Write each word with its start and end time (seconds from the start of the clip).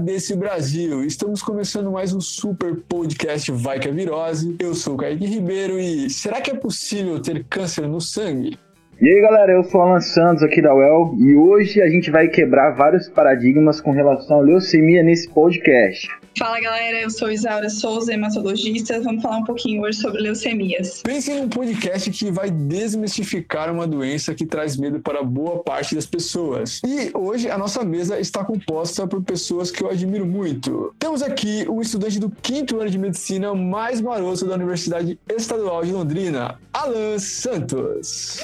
desse 0.00 0.34
Brasil. 0.34 1.04
Estamos 1.04 1.42
começando 1.42 1.92
mais 1.92 2.12
um 2.14 2.20
super 2.20 2.76
podcast 2.88 3.52
Vai 3.52 3.78
que 3.78 3.88
é 3.88 3.92
Virose. 3.92 4.56
Eu 4.58 4.74
sou 4.74 4.94
o 4.94 4.96
Kaique 4.96 5.26
Ribeiro 5.26 5.78
e 5.78 6.08
será 6.08 6.40
que 6.40 6.50
é 6.50 6.54
possível 6.54 7.20
ter 7.20 7.44
câncer 7.44 7.86
no 7.86 8.00
sangue? 8.00 8.58
E 9.00 9.08
aí 9.08 9.20
galera, 9.20 9.52
eu 9.52 9.64
sou 9.64 9.80
o 9.80 9.84
Alan 9.84 10.00
Santos 10.00 10.42
aqui 10.42 10.60
da 10.60 10.74
UEL 10.74 11.14
e 11.18 11.34
hoje 11.34 11.80
a 11.80 11.88
gente 11.88 12.10
vai 12.10 12.28
quebrar 12.28 12.72
vários 12.72 13.08
paradigmas 13.08 13.80
com 13.80 13.92
relação 13.92 14.38
à 14.38 14.42
leucemia 14.42 15.02
nesse 15.02 15.28
podcast. 15.30 16.08
Fala 16.40 16.58
galera, 16.58 17.02
eu 17.02 17.10
sou 17.10 17.30
Isaura 17.30 17.68
Souza, 17.68 18.14
hematologista. 18.14 18.98
Vamos 19.02 19.22
falar 19.22 19.36
um 19.36 19.44
pouquinho 19.44 19.82
hoje 19.82 19.98
sobre 19.98 20.22
leucemias. 20.22 21.02
Pense 21.02 21.30
em 21.30 21.42
um 21.42 21.50
podcast 21.50 22.10
que 22.10 22.30
vai 22.30 22.50
desmistificar 22.50 23.70
uma 23.70 23.86
doença 23.86 24.34
que 24.34 24.46
traz 24.46 24.74
medo 24.74 25.00
para 25.00 25.22
boa 25.22 25.62
parte 25.62 25.94
das 25.94 26.06
pessoas. 26.06 26.80
E 26.82 27.10
hoje 27.14 27.50
a 27.50 27.58
nossa 27.58 27.84
mesa 27.84 28.18
está 28.18 28.42
composta 28.42 29.06
por 29.06 29.22
pessoas 29.22 29.70
que 29.70 29.84
eu 29.84 29.90
admiro 29.90 30.24
muito. 30.24 30.94
Temos 30.98 31.22
aqui 31.22 31.66
o 31.68 31.82
estudante 31.82 32.18
do 32.18 32.30
quinto 32.30 32.80
ano 32.80 32.88
de 32.88 32.96
medicina 32.96 33.54
mais 33.54 34.00
maroto 34.00 34.46
da 34.46 34.54
Universidade 34.54 35.20
Estadual 35.28 35.84
de 35.84 35.92
Londrina, 35.92 36.58
Alan 36.72 37.18
Santos. 37.18 38.40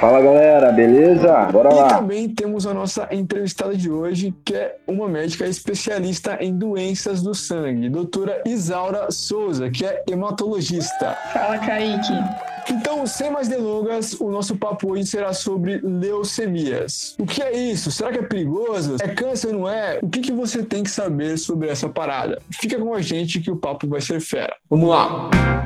Fala 0.00 0.20
galera, 0.20 0.72
beleza? 0.72 1.32
Bora 1.50 1.72
lá. 1.72 1.86
E 1.86 1.88
também 1.88 2.28
temos 2.28 2.66
a 2.66 2.74
nossa 2.74 3.08
entrevistada 3.10 3.74
de 3.74 3.90
hoje, 3.90 4.34
que 4.44 4.54
é 4.54 4.76
uma 4.86 5.08
médica 5.08 5.46
especialista 5.46 6.36
em 6.38 6.56
doenças 6.56 7.22
do 7.22 7.34
sangue, 7.34 7.88
doutora 7.88 8.42
Isaura 8.44 9.10
Souza, 9.10 9.70
que 9.70 9.86
é 9.86 10.04
hematologista. 10.08 11.16
Fala, 11.32 11.58
Kaique. 11.58 12.12
Então, 12.68 13.06
sem 13.06 13.30
mais 13.30 13.48
delongas, 13.48 14.20
o 14.20 14.30
nosso 14.30 14.56
papo 14.56 14.92
hoje 14.92 15.06
será 15.06 15.32
sobre 15.32 15.80
leucemias. 15.82 17.14
O 17.18 17.24
que 17.24 17.40
é 17.40 17.56
isso? 17.56 17.90
Será 17.90 18.10
que 18.10 18.18
é 18.18 18.22
perigoso? 18.22 18.96
É 19.00 19.08
câncer, 19.08 19.52
não 19.52 19.68
é? 19.68 19.98
O 20.02 20.08
que, 20.08 20.20
que 20.20 20.32
você 20.32 20.62
tem 20.62 20.82
que 20.82 20.90
saber 20.90 21.38
sobre 21.38 21.68
essa 21.68 21.88
parada? 21.88 22.42
Fica 22.50 22.78
com 22.78 22.92
a 22.92 23.00
gente 23.00 23.40
que 23.40 23.50
o 23.50 23.56
papo 23.56 23.86
vai 23.86 24.00
ser 24.00 24.20
fera. 24.20 24.54
Vamos 24.68 24.90
lá! 24.90 25.30
Esse 25.30 25.65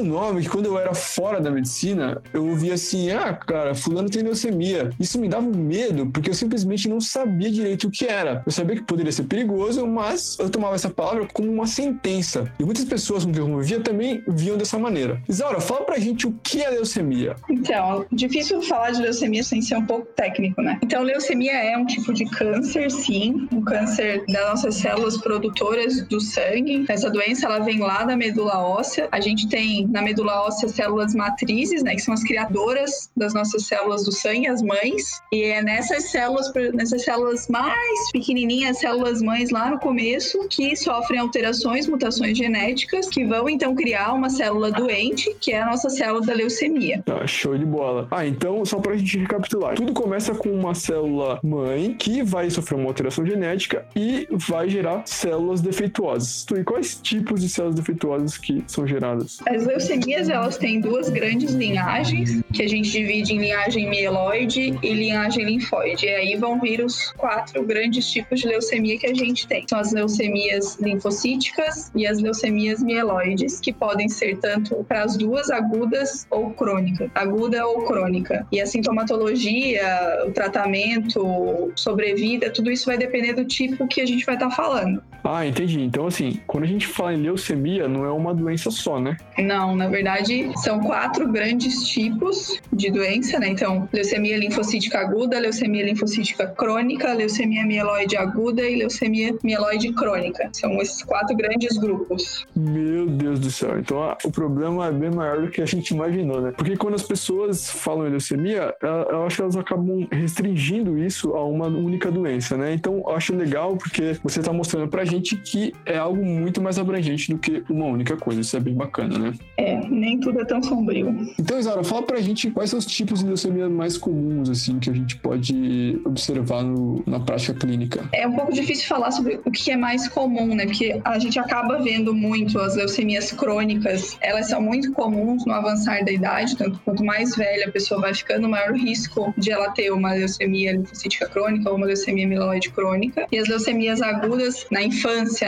um 0.00 0.04
nome 0.04 0.42
que 0.42 0.48
quando 0.48 0.66
eu 0.66 0.78
era 0.78 0.94
fora 0.94 1.40
da 1.40 1.50
medicina, 1.50 2.22
eu 2.32 2.46
ouvia 2.46 2.74
assim, 2.74 3.10
ah, 3.10 3.34
cara, 3.34 3.74
fulano 3.74 4.08
tem 4.08 4.22
leucemia. 4.22 4.90
Isso 4.98 5.18
me 5.18 5.28
dava 5.28 5.46
medo, 5.46 6.06
porque 6.06 6.30
eu 6.30 6.34
simplesmente 6.34 6.88
não 6.88 7.00
sabia 7.00 7.50
direito 7.50 7.88
o 7.88 7.90
que 7.90 8.06
era. 8.06 8.42
Eu 8.44 8.52
sabia 8.52 8.76
que 8.76 8.82
poderia 8.82 9.12
ser 9.12 9.24
perigoso, 9.24 9.86
mas 9.86 10.38
eu 10.38 10.48
tomava 10.48 10.74
essa 10.74 10.90
palavra 10.90 11.26
como 11.32 11.50
uma 11.50 11.66
sentença. 11.66 12.50
E 12.58 12.64
muitas 12.64 12.84
pessoas 12.84 13.24
com 13.24 13.32
quem 13.32 13.40
eu 13.40 13.48
convivia 13.48 13.80
também 13.80 14.22
viam 14.28 14.56
dessa 14.56 14.78
maneira. 14.78 15.20
Isaura, 15.28 15.60
fala 15.60 15.84
pra 15.84 15.98
gente 15.98 16.26
o 16.26 16.32
que 16.42 16.62
é 16.62 16.70
leucemia. 16.70 17.36
Então, 17.48 18.04
difícil 18.12 18.62
falar 18.62 18.90
de 18.92 19.02
leucemia 19.02 19.42
sem 19.42 19.60
ser 19.60 19.76
um 19.76 19.86
pouco 19.86 20.06
técnico, 20.16 20.62
né? 20.62 20.78
Então, 20.82 21.02
leucemia 21.02 21.52
é 21.52 21.76
um 21.76 21.86
tipo 21.86 22.12
de 22.12 22.24
câncer, 22.26 22.90
sim, 22.90 23.48
um 23.52 23.62
câncer 23.62 24.24
das 24.28 24.48
nossas 24.48 24.74
células 24.76 25.18
produtoras 25.18 26.02
do 26.06 26.20
sangue. 26.20 26.84
Essa 26.88 27.10
doença, 27.10 27.46
ela 27.46 27.60
vem 27.60 27.80
lá 27.80 28.04
da 28.04 28.16
medula 28.16 28.58
óssea. 28.58 29.08
A 29.12 29.20
gente 29.20 29.48
tem 29.48 29.89
na 29.90 30.02
medula 30.02 30.42
óssea 30.42 30.68
células 30.68 31.14
matrizes, 31.14 31.82
né, 31.82 31.94
que 31.94 32.02
são 32.02 32.14
as 32.14 32.22
criadoras 32.22 33.10
das 33.16 33.34
nossas 33.34 33.66
células 33.66 34.04
do 34.04 34.12
sangue, 34.12 34.46
as 34.46 34.62
mães. 34.62 35.20
E 35.32 35.42
é 35.44 35.62
nessas 35.62 36.10
células, 36.10 36.52
nessas 36.74 37.04
células 37.04 37.48
mais 37.48 38.12
pequenininhas, 38.12 38.78
células 38.78 39.20
mães 39.20 39.50
lá 39.50 39.70
no 39.70 39.78
começo, 39.78 40.46
que 40.48 40.76
sofrem 40.76 41.20
alterações, 41.20 41.86
mutações 41.86 42.36
genéticas, 42.36 43.08
que 43.08 43.24
vão 43.24 43.48
então 43.48 43.74
criar 43.74 44.12
uma 44.12 44.30
célula 44.30 44.70
doente, 44.70 45.34
que 45.40 45.52
é 45.52 45.60
a 45.60 45.66
nossa 45.66 45.90
célula 45.90 46.24
da 46.24 46.34
leucemia. 46.34 47.02
Tá, 47.04 47.26
show 47.26 47.56
de 47.56 47.64
bola. 47.64 48.06
Ah, 48.10 48.26
então, 48.26 48.64
só 48.64 48.78
pra 48.78 48.96
gente 48.96 49.18
recapitular. 49.18 49.74
Tudo 49.74 49.92
começa 49.92 50.34
com 50.34 50.50
uma 50.50 50.74
célula 50.74 51.40
mãe 51.42 51.94
que 51.94 52.22
vai 52.22 52.50
sofrer 52.50 52.76
uma 52.76 52.88
alteração 52.88 53.24
genética 53.26 53.84
e 53.94 54.28
vai 54.30 54.68
gerar 54.68 55.02
células 55.06 55.60
defeituosas. 55.60 56.46
E 56.56 56.64
quais 56.64 56.94
tipos 57.02 57.40
de 57.40 57.48
células 57.48 57.76
defeituosas 57.76 58.38
que 58.38 58.62
são 58.66 58.86
geradas? 58.86 59.38
As 59.46 59.66
leucemias, 59.80 60.28
elas 60.28 60.58
têm 60.58 60.80
duas 60.80 61.08
grandes 61.08 61.52
linhagens, 61.52 62.42
que 62.52 62.62
a 62.62 62.68
gente 62.68 62.90
divide 62.90 63.32
em 63.32 63.38
linhagem 63.38 63.88
mieloide 63.88 64.78
e 64.82 64.92
linhagem 64.92 65.44
linfóide. 65.44 66.06
E 66.06 66.08
aí 66.10 66.36
vão 66.36 66.60
vir 66.60 66.84
os 66.84 67.12
quatro 67.12 67.64
grandes 67.64 68.10
tipos 68.10 68.40
de 68.40 68.46
leucemia 68.46 68.98
que 68.98 69.06
a 69.06 69.14
gente 69.14 69.46
tem. 69.46 69.64
São 69.66 69.78
as 69.78 69.92
leucemias 69.92 70.78
linfocíticas 70.80 71.90
e 71.94 72.06
as 72.06 72.20
leucemias 72.20 72.82
mieloides, 72.82 73.58
que 73.58 73.72
podem 73.72 74.08
ser 74.08 74.36
tanto 74.38 74.84
para 74.84 75.02
as 75.02 75.16
duas 75.16 75.50
agudas 75.50 76.26
ou 76.30 76.50
crônica, 76.50 77.10
aguda 77.14 77.66
ou 77.66 77.84
crônica. 77.84 78.46
E 78.52 78.60
a 78.60 78.66
sintomatologia, 78.66 80.24
o 80.26 80.32
tratamento, 80.32 81.72
sobrevida, 81.74 82.50
tudo 82.50 82.70
isso 82.70 82.86
vai 82.86 82.98
depender 82.98 83.32
do 83.32 83.44
tipo 83.44 83.88
que 83.88 84.00
a 84.00 84.06
gente 84.06 84.26
vai 84.26 84.34
estar 84.34 84.50
tá 84.50 84.54
falando. 84.54 85.02
Ah, 85.22 85.46
entendi. 85.46 85.82
Então, 85.82 86.06
assim, 86.06 86.40
quando 86.46 86.64
a 86.64 86.66
gente 86.66 86.86
fala 86.86 87.14
em 87.14 87.22
leucemia, 87.22 87.88
não 87.88 88.04
é 88.04 88.10
uma 88.10 88.34
doença 88.34 88.70
só, 88.70 88.98
né? 88.98 89.16
Não, 89.38 89.76
na 89.76 89.88
verdade, 89.88 90.50
são 90.56 90.80
quatro 90.80 91.28
grandes 91.28 91.86
tipos 91.88 92.60
de 92.72 92.90
doença, 92.90 93.38
né? 93.38 93.48
Então, 93.48 93.88
leucemia 93.92 94.36
linfocítica 94.38 94.98
aguda, 94.98 95.38
leucemia 95.38 95.84
linfocítica 95.84 96.46
crônica, 96.46 97.12
leucemia 97.12 97.64
mieloide 97.64 98.16
aguda 98.16 98.62
e 98.62 98.76
leucemia 98.76 99.34
mieloide 99.42 99.92
crônica. 99.92 100.48
São 100.52 100.80
esses 100.80 101.02
quatro 101.02 101.36
grandes 101.36 101.76
grupos. 101.76 102.46
Meu 102.54 103.06
Deus 103.06 103.40
do 103.40 103.50
céu. 103.50 103.78
Então, 103.78 104.02
ah, 104.02 104.16
o 104.24 104.30
problema 104.30 104.86
é 104.86 104.92
bem 104.92 105.10
maior 105.10 105.42
do 105.42 105.50
que 105.50 105.60
a 105.60 105.66
gente 105.66 105.90
imaginou, 105.90 106.40
né? 106.40 106.52
Porque 106.56 106.76
quando 106.76 106.94
as 106.94 107.02
pessoas 107.02 107.70
falam 107.70 108.06
em 108.06 108.10
leucemia, 108.10 108.74
eu 108.82 109.24
acho 109.24 109.36
que 109.36 109.42
elas 109.42 109.56
acabam 109.56 110.06
restringindo 110.10 110.98
isso 110.98 111.34
a 111.34 111.44
uma 111.44 111.66
única 111.66 112.10
doença, 112.10 112.56
né? 112.56 112.72
Então, 112.72 113.02
eu 113.06 113.14
acho 113.14 113.34
legal 113.34 113.76
porque 113.76 114.16
você 114.22 114.40
está 114.40 114.52
mostrando 114.52 114.88
pra 114.88 115.04
gente 115.10 115.36
que 115.36 115.72
é 115.84 115.98
algo 115.98 116.24
muito 116.24 116.62
mais 116.62 116.78
abrangente 116.78 117.32
do 117.32 117.38
que 117.38 117.62
uma 117.68 117.86
única 117.86 118.16
coisa. 118.16 118.40
Isso 118.40 118.56
é 118.56 118.60
bem 118.60 118.74
bacana, 118.74 119.18
né? 119.18 119.32
É, 119.56 119.76
nem 119.88 120.18
tudo 120.18 120.40
é 120.40 120.44
tão 120.44 120.62
sombrio. 120.62 121.32
Então, 121.38 121.58
Isaura, 121.58 121.84
fala 121.84 122.02
pra 122.02 122.20
gente 122.20 122.50
quais 122.50 122.70
são 122.70 122.78
os 122.78 122.86
tipos 122.86 123.20
de 123.20 123.26
leucemia 123.26 123.68
mais 123.68 123.98
comuns, 123.98 124.48
assim, 124.48 124.78
que 124.78 124.88
a 124.88 124.92
gente 124.92 125.16
pode 125.16 126.00
observar 126.04 126.62
no, 126.62 127.02
na 127.06 127.20
prática 127.20 127.54
clínica. 127.54 128.08
É 128.12 128.26
um 128.26 128.32
pouco 128.34 128.52
difícil 128.52 128.86
falar 128.86 129.10
sobre 129.10 129.40
o 129.44 129.50
que 129.50 129.70
é 129.70 129.76
mais 129.76 130.08
comum, 130.08 130.54
né? 130.54 130.64
Porque 130.64 131.00
a 131.04 131.18
gente 131.18 131.38
acaba 131.38 131.78
vendo 131.78 132.14
muito 132.14 132.58
as 132.58 132.76
leucemias 132.76 133.32
crônicas, 133.32 134.16
elas 134.20 134.48
são 134.48 134.62
muito 134.62 134.92
comuns 134.92 135.44
no 135.44 135.52
avançar 135.52 136.04
da 136.04 136.12
idade, 136.12 136.56
tanto 136.56 136.78
quanto 136.84 137.04
mais 137.04 137.34
velha 137.36 137.66
a 137.66 137.70
pessoa 137.70 138.00
vai 138.00 138.14
ficando, 138.14 138.48
maior 138.48 138.72
o 138.72 138.76
risco 138.76 139.32
de 139.36 139.50
ela 139.50 139.70
ter 139.70 139.90
uma 139.90 140.12
leucemia 140.12 140.72
linfocítica 140.72 141.28
crônica 141.28 141.68
ou 141.70 141.76
uma 141.76 141.86
leucemia 141.86 142.26
mieloide 142.26 142.70
crônica. 142.70 143.26
E 143.32 143.38
as 143.38 143.48
leucemias 143.48 144.00
agudas 144.02 144.66
na 144.70 144.82
infância, 144.82 144.99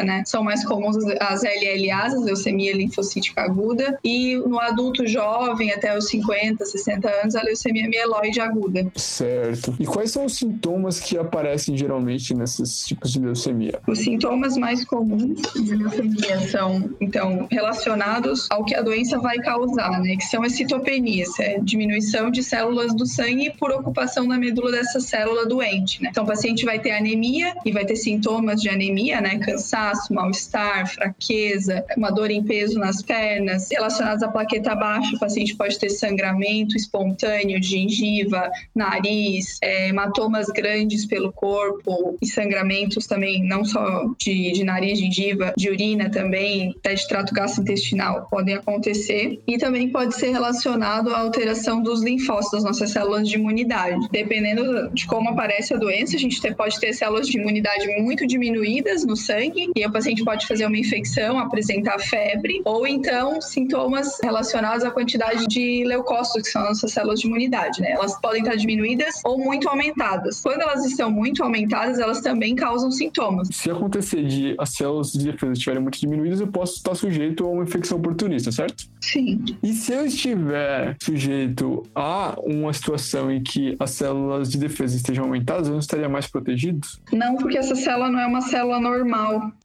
né? 0.04 0.22
São 0.26 0.42
mais 0.42 0.64
comuns 0.64 0.96
as 1.20 1.42
LLAs, 1.42 2.14
as 2.14 2.22
leucemia 2.22 2.74
linfocítica 2.74 3.42
aguda, 3.42 3.98
e 4.04 4.36
no 4.36 4.58
adulto 4.58 5.06
jovem, 5.06 5.70
até 5.72 5.96
os 5.96 6.08
50, 6.08 6.64
60 6.64 7.08
anos, 7.22 7.34
a 7.34 7.42
leucemia 7.42 7.88
mieloide 7.88 8.40
aguda. 8.40 8.90
Certo. 8.96 9.74
E 9.78 9.86
quais 9.86 10.10
são 10.10 10.24
os 10.24 10.36
sintomas 10.36 11.00
que 11.00 11.16
aparecem 11.16 11.76
geralmente 11.76 12.34
nesses 12.34 12.86
tipos 12.86 13.12
de 13.12 13.20
leucemia? 13.20 13.80
Os 13.86 13.98
sintomas 13.98 14.56
mais 14.56 14.84
comuns 14.84 15.40
de 15.54 15.74
leucemia 15.74 16.40
são, 16.48 16.90
então, 17.00 17.46
relacionados 17.50 18.46
ao 18.50 18.64
que 18.64 18.74
a 18.74 18.82
doença 18.82 19.18
vai 19.18 19.38
causar, 19.38 20.00
né? 20.00 20.16
Que 20.16 20.24
são 20.24 20.42
as 20.42 20.52
citopenias, 20.52 21.38
é 21.38 21.58
diminuição 21.60 22.30
de 22.30 22.42
células 22.42 22.94
do 22.94 23.06
sangue 23.06 23.52
por 23.58 23.70
ocupação 23.70 24.26
da 24.26 24.38
medula 24.38 24.70
dessa 24.70 25.00
célula 25.00 25.46
doente, 25.46 26.02
né? 26.02 26.08
Então, 26.10 26.24
o 26.24 26.26
paciente 26.26 26.64
vai 26.64 26.78
ter 26.78 26.92
anemia 26.92 27.54
e 27.64 27.72
vai 27.72 27.84
ter 27.84 27.96
sintomas 27.96 28.60
de 28.60 28.68
anemia, 28.68 29.20
né? 29.20 29.38
Cansaço, 29.42 30.12
mal-estar, 30.12 30.86
fraqueza, 30.92 31.84
uma 31.96 32.10
dor 32.10 32.30
em 32.30 32.42
peso 32.42 32.78
nas 32.78 33.02
pernas, 33.02 33.68
relacionados 33.70 34.22
à 34.22 34.28
plaqueta 34.28 34.74
baixa, 34.74 35.16
o 35.16 35.18
paciente 35.18 35.56
pode 35.56 35.78
ter 35.78 35.90
sangramento 35.90 36.76
espontâneo 36.76 37.60
de 37.60 37.68
gengiva, 37.68 38.50
nariz, 38.74 39.58
é, 39.62 39.88
hematomas 39.88 40.46
grandes 40.48 41.06
pelo 41.06 41.32
corpo 41.32 42.16
e 42.20 42.26
sangramentos 42.26 43.06
também, 43.06 43.42
não 43.44 43.64
só 43.64 44.04
de, 44.18 44.52
de 44.52 44.64
nariz, 44.64 44.98
gengiva, 44.98 45.52
de 45.56 45.68
urina 45.68 46.10
também, 46.10 46.74
até 46.78 46.94
de 46.94 47.06
trato 47.08 47.34
gastrointestinal 47.34 48.26
podem 48.30 48.54
acontecer. 48.54 49.40
E 49.46 49.58
também 49.58 49.88
pode 49.88 50.14
ser 50.14 50.30
relacionado 50.30 51.14
à 51.14 51.18
alteração 51.18 51.82
dos 51.82 52.02
linfócitos, 52.02 52.52
das 52.52 52.64
nossas 52.64 52.90
células 52.90 53.28
de 53.28 53.36
imunidade. 53.36 54.08
Dependendo 54.10 54.90
de 54.92 55.06
como 55.06 55.30
aparece 55.30 55.74
a 55.74 55.76
doença, 55.76 56.16
a 56.16 56.18
gente 56.18 56.40
pode 56.54 56.78
ter 56.78 56.92
células 56.92 57.26
de 57.26 57.38
imunidade 57.38 57.86
muito 58.00 58.26
diminuídas 58.26 59.04
no 59.04 59.16
sangue 59.16 59.31
sangue, 59.32 59.70
e 59.74 59.86
o 59.86 59.92
paciente 59.92 60.24
pode 60.24 60.46
fazer 60.46 60.66
uma 60.66 60.76
infecção, 60.76 61.38
apresentar 61.38 61.98
febre, 61.98 62.60
ou 62.64 62.86
então 62.86 63.40
sintomas 63.40 64.18
relacionados 64.22 64.84
à 64.84 64.90
quantidade 64.90 65.46
de 65.46 65.84
leucócitos, 65.84 66.42
que 66.42 66.50
são 66.50 66.62
nossas 66.62 66.92
células 66.92 67.20
de 67.20 67.26
imunidade, 67.26 67.80
né? 67.80 67.92
Elas 67.92 68.18
podem 68.20 68.42
estar 68.42 68.56
diminuídas 68.56 69.20
ou 69.24 69.38
muito 69.38 69.68
aumentadas. 69.68 70.40
Quando 70.40 70.62
elas 70.62 70.84
estão 70.84 71.10
muito 71.10 71.42
aumentadas, 71.42 71.98
elas 71.98 72.20
também 72.20 72.54
causam 72.54 72.90
sintomas. 72.90 73.48
Se 73.52 73.70
acontecer 73.70 74.24
de 74.24 74.54
as 74.58 74.70
células 74.70 75.12
de 75.12 75.24
defesa 75.24 75.52
estiverem 75.52 75.82
muito 75.82 75.98
diminuídas, 75.98 76.40
eu 76.40 76.48
posso 76.48 76.76
estar 76.76 76.94
sujeito 76.94 77.44
a 77.44 77.48
uma 77.48 77.62
infecção 77.62 77.98
oportunista, 77.98 78.52
certo? 78.52 78.84
Sim. 79.00 79.44
E 79.62 79.72
se 79.72 79.92
eu 79.92 80.06
estiver 80.06 80.96
sujeito 81.02 81.82
a 81.94 82.36
uma 82.42 82.72
situação 82.72 83.30
em 83.30 83.42
que 83.42 83.76
as 83.78 83.90
células 83.90 84.50
de 84.50 84.58
defesa 84.58 84.96
estejam 84.96 85.24
aumentadas, 85.24 85.66
eu 85.66 85.72
não 85.72 85.80
estaria 85.80 86.08
mais 86.08 86.26
protegido? 86.26 86.86
Não, 87.12 87.36
porque 87.36 87.58
essa 87.58 87.74
célula 87.74 88.10
não 88.10 88.20
é 88.20 88.26
uma 88.26 88.40
célula 88.40 88.80
normal, 88.80 89.21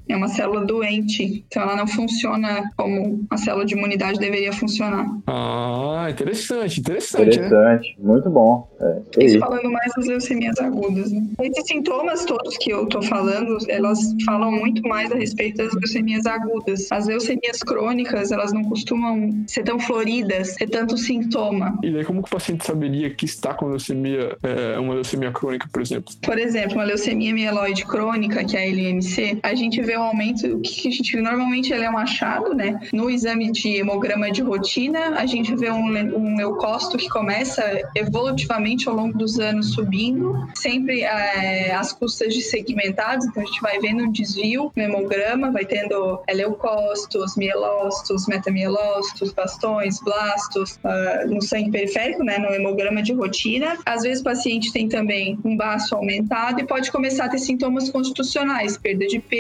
é 0.09 0.15
uma 0.15 0.27
célula 0.27 0.65
doente. 0.65 1.45
Então 1.47 1.63
ela 1.63 1.75
não 1.75 1.87
funciona 1.87 2.71
como 2.75 3.25
a 3.29 3.37
célula 3.37 3.65
de 3.65 3.75
imunidade 3.75 4.19
deveria 4.19 4.53
funcionar. 4.53 5.05
Ah, 5.27 6.07
interessante, 6.09 6.79
interessante. 6.79 7.39
Né? 7.39 7.47
Interessante, 7.47 7.95
né? 7.99 8.05
muito 8.05 8.29
bom. 8.29 8.69
É, 8.79 9.25
isso 9.25 9.39
falando 9.39 9.69
mais 9.69 9.91
das 9.95 10.05
leucemias 10.05 10.59
agudas. 10.59 11.11
Né? 11.11 11.23
Esses 11.41 11.67
sintomas 11.67 12.25
todos 12.25 12.57
que 12.57 12.71
eu 12.71 12.85
tô 12.87 13.01
falando, 13.01 13.57
elas 13.67 13.99
falam 14.25 14.51
muito 14.51 14.81
mais 14.87 15.11
a 15.11 15.15
respeito 15.15 15.57
das 15.57 15.73
leucemias 15.73 16.25
agudas. 16.25 16.91
As 16.91 17.07
leucemias 17.07 17.59
crônicas, 17.59 18.31
elas 18.31 18.53
não 18.53 18.63
costumam 18.63 19.31
ser 19.47 19.63
tão 19.63 19.79
floridas, 19.79 20.55
ter 20.55 20.69
tanto 20.69 20.97
sintoma. 20.97 21.77
E 21.83 21.91
daí 21.91 22.05
como 22.05 22.21
que 22.21 22.29
o 22.29 22.31
paciente 22.31 22.65
saberia 22.65 23.09
que 23.09 23.25
está 23.25 23.53
com 23.53 23.67
leucemia, 23.67 24.37
é, 24.43 24.79
uma 24.79 24.93
leucemia 24.93 25.31
crônica, 25.31 25.67
por 25.71 25.81
exemplo? 25.81 26.13
Por 26.21 26.37
exemplo, 26.37 26.75
uma 26.75 26.83
leucemia 26.83 27.33
mieloide 27.33 27.85
crônica, 27.85 28.43
que 28.45 28.55
é 28.55 28.61
a 28.61 28.67
LMC, 28.67 29.39
a 29.47 29.55
gente 29.55 29.81
vê 29.81 29.97
um 29.97 30.03
aumento, 30.03 30.45
o 30.45 30.59
que 30.59 30.89
a 30.89 30.91
gente 30.91 31.15
vê? 31.15 31.21
Normalmente 31.21 31.71
ele 31.71 31.85
é 31.85 31.89
um 31.89 31.97
achado, 31.97 32.53
né? 32.53 32.79
No 32.91 33.09
exame 33.09 33.49
de 33.49 33.77
hemograma 33.77 34.29
de 34.29 34.41
rotina, 34.41 35.17
a 35.17 35.25
gente 35.25 35.55
vê 35.55 35.71
um, 35.71 35.87
um 36.15 36.35
leucócito 36.35 36.97
que 36.97 37.07
começa 37.07 37.63
evolutivamente 37.95 38.89
ao 38.89 38.95
longo 38.95 39.17
dos 39.17 39.39
anos 39.39 39.73
subindo, 39.73 40.35
sempre 40.53 41.03
é, 41.03 41.73
às 41.73 41.93
custas 41.93 42.33
de 42.33 42.41
segmentados, 42.41 43.25
então 43.25 43.41
a 43.41 43.45
gente 43.45 43.61
vai 43.61 43.79
vendo 43.79 44.03
um 44.03 44.11
desvio 44.11 44.69
no 44.75 44.83
hemograma, 44.83 45.49
vai 45.49 45.63
tendo 45.63 46.19
é, 46.27 46.33
leucócitos, 46.33 47.37
mielócitos, 47.37 48.27
metamielócitos, 48.27 49.31
bastões, 49.31 50.01
blastos, 50.01 50.77
uh, 50.83 51.27
no 51.27 51.41
sangue 51.41 51.71
periférico, 51.71 52.21
né, 52.21 52.37
no 52.37 52.53
hemograma 52.53 53.01
de 53.01 53.13
rotina. 53.13 53.77
Às 53.85 54.03
vezes 54.03 54.19
o 54.19 54.25
paciente 54.25 54.73
tem 54.73 54.89
também 54.89 55.39
um 55.45 55.55
baço 55.55 55.95
aumentado 55.95 56.59
e 56.59 56.65
pode 56.65 56.91
começar 56.91 57.25
a 57.25 57.29
ter 57.29 57.39
sintomas 57.39 57.89
constitucionais, 57.89 58.77
perda 58.77 59.07
de 59.07 59.19
peso, 59.19 59.36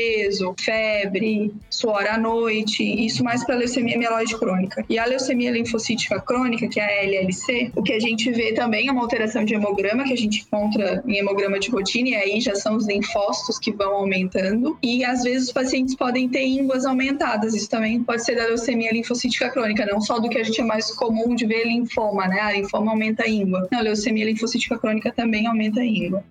febre, 0.59 1.53
suor 1.69 2.05
à 2.07 2.17
noite, 2.17 2.83
isso 2.83 3.23
mais 3.23 3.43
para 3.45 3.55
leucemia 3.55 3.97
mieloide 3.97 4.37
crônica. 4.37 4.85
E 4.89 4.97
a 4.97 5.05
leucemia 5.05 5.51
linfocítica 5.51 6.19
crônica, 6.19 6.67
que 6.67 6.79
é 6.79 6.83
a 6.83 7.03
LLC, 7.03 7.71
o 7.75 7.83
que 7.83 7.93
a 7.93 7.99
gente 7.99 8.31
vê 8.31 8.53
também 8.53 8.87
é 8.87 8.91
uma 8.91 9.01
alteração 9.01 9.43
de 9.45 9.53
hemograma 9.53 10.03
que 10.03 10.13
a 10.13 10.17
gente 10.17 10.41
encontra 10.41 11.03
em 11.05 11.17
hemograma 11.17 11.59
de 11.59 11.69
rotina 11.69 12.09
e 12.09 12.15
aí 12.15 12.41
já 12.41 12.55
são 12.55 12.75
os 12.75 12.87
linfócitos 12.87 13.59
que 13.59 13.71
vão 13.71 13.93
aumentando 13.93 14.77
e 14.81 15.03
às 15.03 15.23
vezes 15.23 15.47
os 15.47 15.53
pacientes 15.53 15.95
podem 15.95 16.27
ter 16.29 16.45
ínguas 16.45 16.85
aumentadas. 16.85 17.53
Isso 17.53 17.69
também 17.69 18.03
pode 18.03 18.23
ser 18.23 18.35
da 18.35 18.45
leucemia 18.45 18.91
linfocítica 18.91 19.49
crônica, 19.49 19.85
não 19.85 20.01
só 20.01 20.19
do 20.19 20.29
que 20.29 20.37
a 20.37 20.43
gente 20.43 20.61
é 20.61 20.63
mais 20.63 20.91
comum 20.91 21.35
de 21.35 21.45
ver 21.45 21.65
linfoma, 21.65 22.27
né? 22.27 22.39
A 22.39 22.51
linfoma 22.53 22.91
aumenta 22.91 23.23
a 23.23 23.27
íngua. 23.27 23.67
Não, 23.71 23.79
a 23.79 23.83
leucemia 23.83 24.25
linfocítica 24.25 24.77
crônica 24.77 25.11
também 25.11 25.47
aumenta 25.47 25.79
a 25.79 25.85
íngua. 25.85 26.23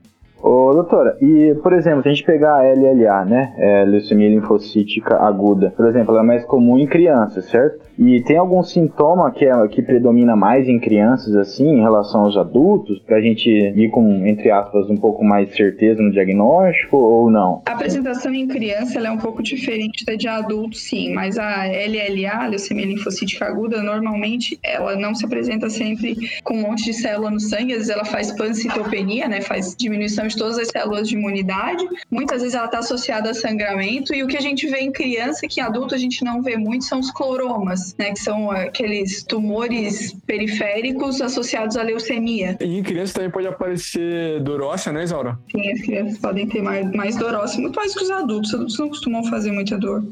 Ô, 0.49 0.73
doutora, 0.73 1.19
e, 1.21 1.57
por 1.61 1.73
exemplo, 1.73 2.05
se 2.05 2.09
a 2.09 2.13
gente 2.13 2.25
pegar 2.25 2.61
a 2.61 2.63
LLA, 2.63 3.25
né, 3.25 3.53
é, 3.59 3.85
leucemia 3.85 4.29
linfocítica 4.29 5.17
aguda, 5.17 5.75
por 5.77 5.87
exemplo, 5.87 6.13
ela 6.13 6.23
é 6.23 6.25
mais 6.25 6.45
comum 6.45 6.79
em 6.79 6.87
crianças, 6.87 7.47
certo? 7.47 7.81
E 7.99 8.21
tem 8.21 8.37
algum 8.37 8.63
sintoma 8.63 9.33
que, 9.33 9.45
é, 9.45 9.69
que 9.69 9.83
predomina 9.83 10.37
mais 10.37 10.69
em 10.69 10.79
crianças, 10.79 11.35
assim, 11.35 11.67
em 11.67 11.81
relação 11.81 12.21
aos 12.21 12.37
adultos, 12.37 13.01
pra 13.01 13.21
gente 13.21 13.51
ir 13.51 13.91
com, 13.91 14.25
entre 14.25 14.49
aspas, 14.53 14.89
um 14.89 14.97
pouco 14.97 15.25
mais 15.25 15.53
certeza 15.53 16.01
no 16.01 16.13
diagnóstico 16.13 16.97
ou 16.97 17.29
não? 17.29 17.63
A 17.67 17.73
apresentação 17.73 18.33
em 18.33 18.47
criança 18.47 19.01
é 19.01 19.11
um 19.11 19.19
pouco 19.19 19.43
diferente 19.43 20.05
da 20.05 20.15
de 20.15 20.29
adulto, 20.29 20.77
sim, 20.77 21.13
mas 21.13 21.39
a 21.39 21.65
LLA, 21.67 22.47
leucemia 22.47 22.87
linfocítica 22.87 23.47
aguda, 23.47 23.83
normalmente 23.83 24.61
ela 24.63 24.95
não 24.95 25.13
se 25.13 25.27
apresenta 25.27 25.69
sempre 25.69 26.17
com 26.45 26.55
um 26.55 26.63
monte 26.63 26.85
de 26.85 26.93
célula 26.93 27.33
no 27.33 27.41
sangue, 27.41 27.73
às 27.73 27.79
vezes 27.79 27.91
ela 27.91 28.05
faz 28.05 28.31
pancitopenia, 28.31 29.27
né, 29.27 29.41
faz 29.41 29.75
diminuição 29.77 30.29
de 30.29 30.36
todas 30.37 30.59
as 30.59 30.69
células 30.69 31.09
de 31.09 31.17
imunidade, 31.17 31.87
muitas 32.11 32.43
vezes 32.43 32.55
ela 32.55 32.67
está 32.67 32.79
associada 32.79 33.31
a 33.31 33.35
sangramento, 33.35 34.15
e 34.15 34.23
o 34.23 34.27
que 34.27 34.37
a 34.37 34.41
gente 34.41 34.67
vê 34.69 34.79
em 34.79 34.93
criança, 34.93 35.47
que 35.49 35.61
em 35.61 35.63
adulto 35.63 35.95
a 35.95 35.99
gente 35.99 36.25
não 36.25 36.43
vê 36.43 36.57
muito, 36.57 36.85
são 36.85 37.01
os 37.01 37.11
cloromas 37.11 37.95
né, 37.99 38.13
que 38.13 38.21
são 38.21 38.51
aqueles 38.51 39.23
tumores 39.25 40.15
periféricos 40.27 41.21
associados 41.21 41.77
à 41.77 41.83
leucemia. 41.83 42.57
E 42.61 42.79
em 42.79 42.83
criança 42.83 43.15
também 43.15 43.31
pode 43.31 43.47
aparecer 43.47 44.41
dorócia, 44.43 44.93
né, 44.93 45.05
Isaura? 45.05 45.39
Sim, 45.51 45.71
as 45.71 45.81
crianças 45.81 46.19
podem 46.19 46.47
ter 46.47 46.63
mais, 46.63 46.91
mais 46.93 47.17
dorócia, 47.17 47.61
muito 47.61 47.77
mais 47.77 47.95
que 47.95 48.03
os 48.03 48.11
adultos. 48.11 48.51
Os 48.51 48.55
adultos 48.55 48.79
não 48.79 48.89
costumam 48.89 49.25
fazer 49.25 49.53
muita 49.53 49.79
dor. 49.79 50.05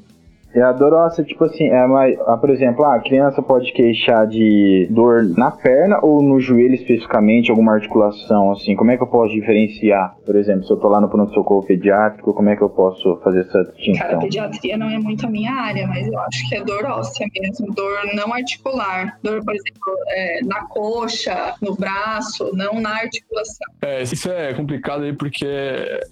É 0.55 0.63
a 0.63 0.71
dorosa, 0.71 1.25
tipo 1.25 1.45
assim, 1.45 1.69
é 1.69 1.85
mais, 1.87 2.17
ah, 2.27 2.37
por 2.37 2.49
exemplo, 2.49 2.85
ah, 2.85 2.95
a 2.95 3.01
criança 3.01 3.43
pode 3.43 3.73
queixar 3.73 4.27
de 4.27 4.87
dor 4.89 5.25
na 5.37 5.51
perna 5.51 5.99
ou 6.01 6.23
no 6.23 6.39
joelho 6.39 6.75
especificamente, 6.75 7.51
alguma 7.51 7.73
articulação, 7.73 8.53
assim, 8.53 8.77
como 8.77 8.93
é 8.93 8.97
que 8.97 9.03
eu 9.03 9.07
posso 9.09 9.35
diferenciar? 9.35 10.17
Por 10.25 10.37
exemplo, 10.37 10.65
se 10.65 10.73
eu 10.73 10.77
tô 10.77 10.89
lá 10.89 11.01
no 11.01 11.09
pronto-socorro 11.09 11.67
pediátrico, 11.67 12.33
como 12.33 12.49
é 12.49 12.57
que 12.57 12.63
eu 12.63 12.71
posso 12.71 13.17
fazer 13.25 13.41
essa 13.41 13.65
distinção? 13.75 14.07
Cara, 14.07 14.19
pediatria 14.19 14.79
não 14.79 14.89
é 14.89 14.99
muito 14.99 15.27
a 15.27 15.29
minha 15.29 15.53
área, 15.53 15.89
mas 15.89 16.07
eu 16.07 16.19
acho 16.21 16.49
que 16.49 16.55
é 16.55 16.63
dor 16.63 16.85
óssea 16.85 17.27
mesmo, 17.41 17.75
dor 17.75 17.99
não 18.15 18.33
articular, 18.33 19.19
dor, 19.23 19.45
por 19.45 19.55
exemplo, 19.55 19.93
é, 20.11 20.41
na 20.45 20.67
coxa, 20.67 21.55
no 21.61 21.75
braço, 21.75 22.51
não 22.55 22.81
na 22.81 22.91
articulação. 22.91 23.67
É, 23.83 24.03
isso 24.03 24.31
é 24.31 24.55
complicado 24.55 25.03
aí, 25.03 25.13
porque 25.13 25.47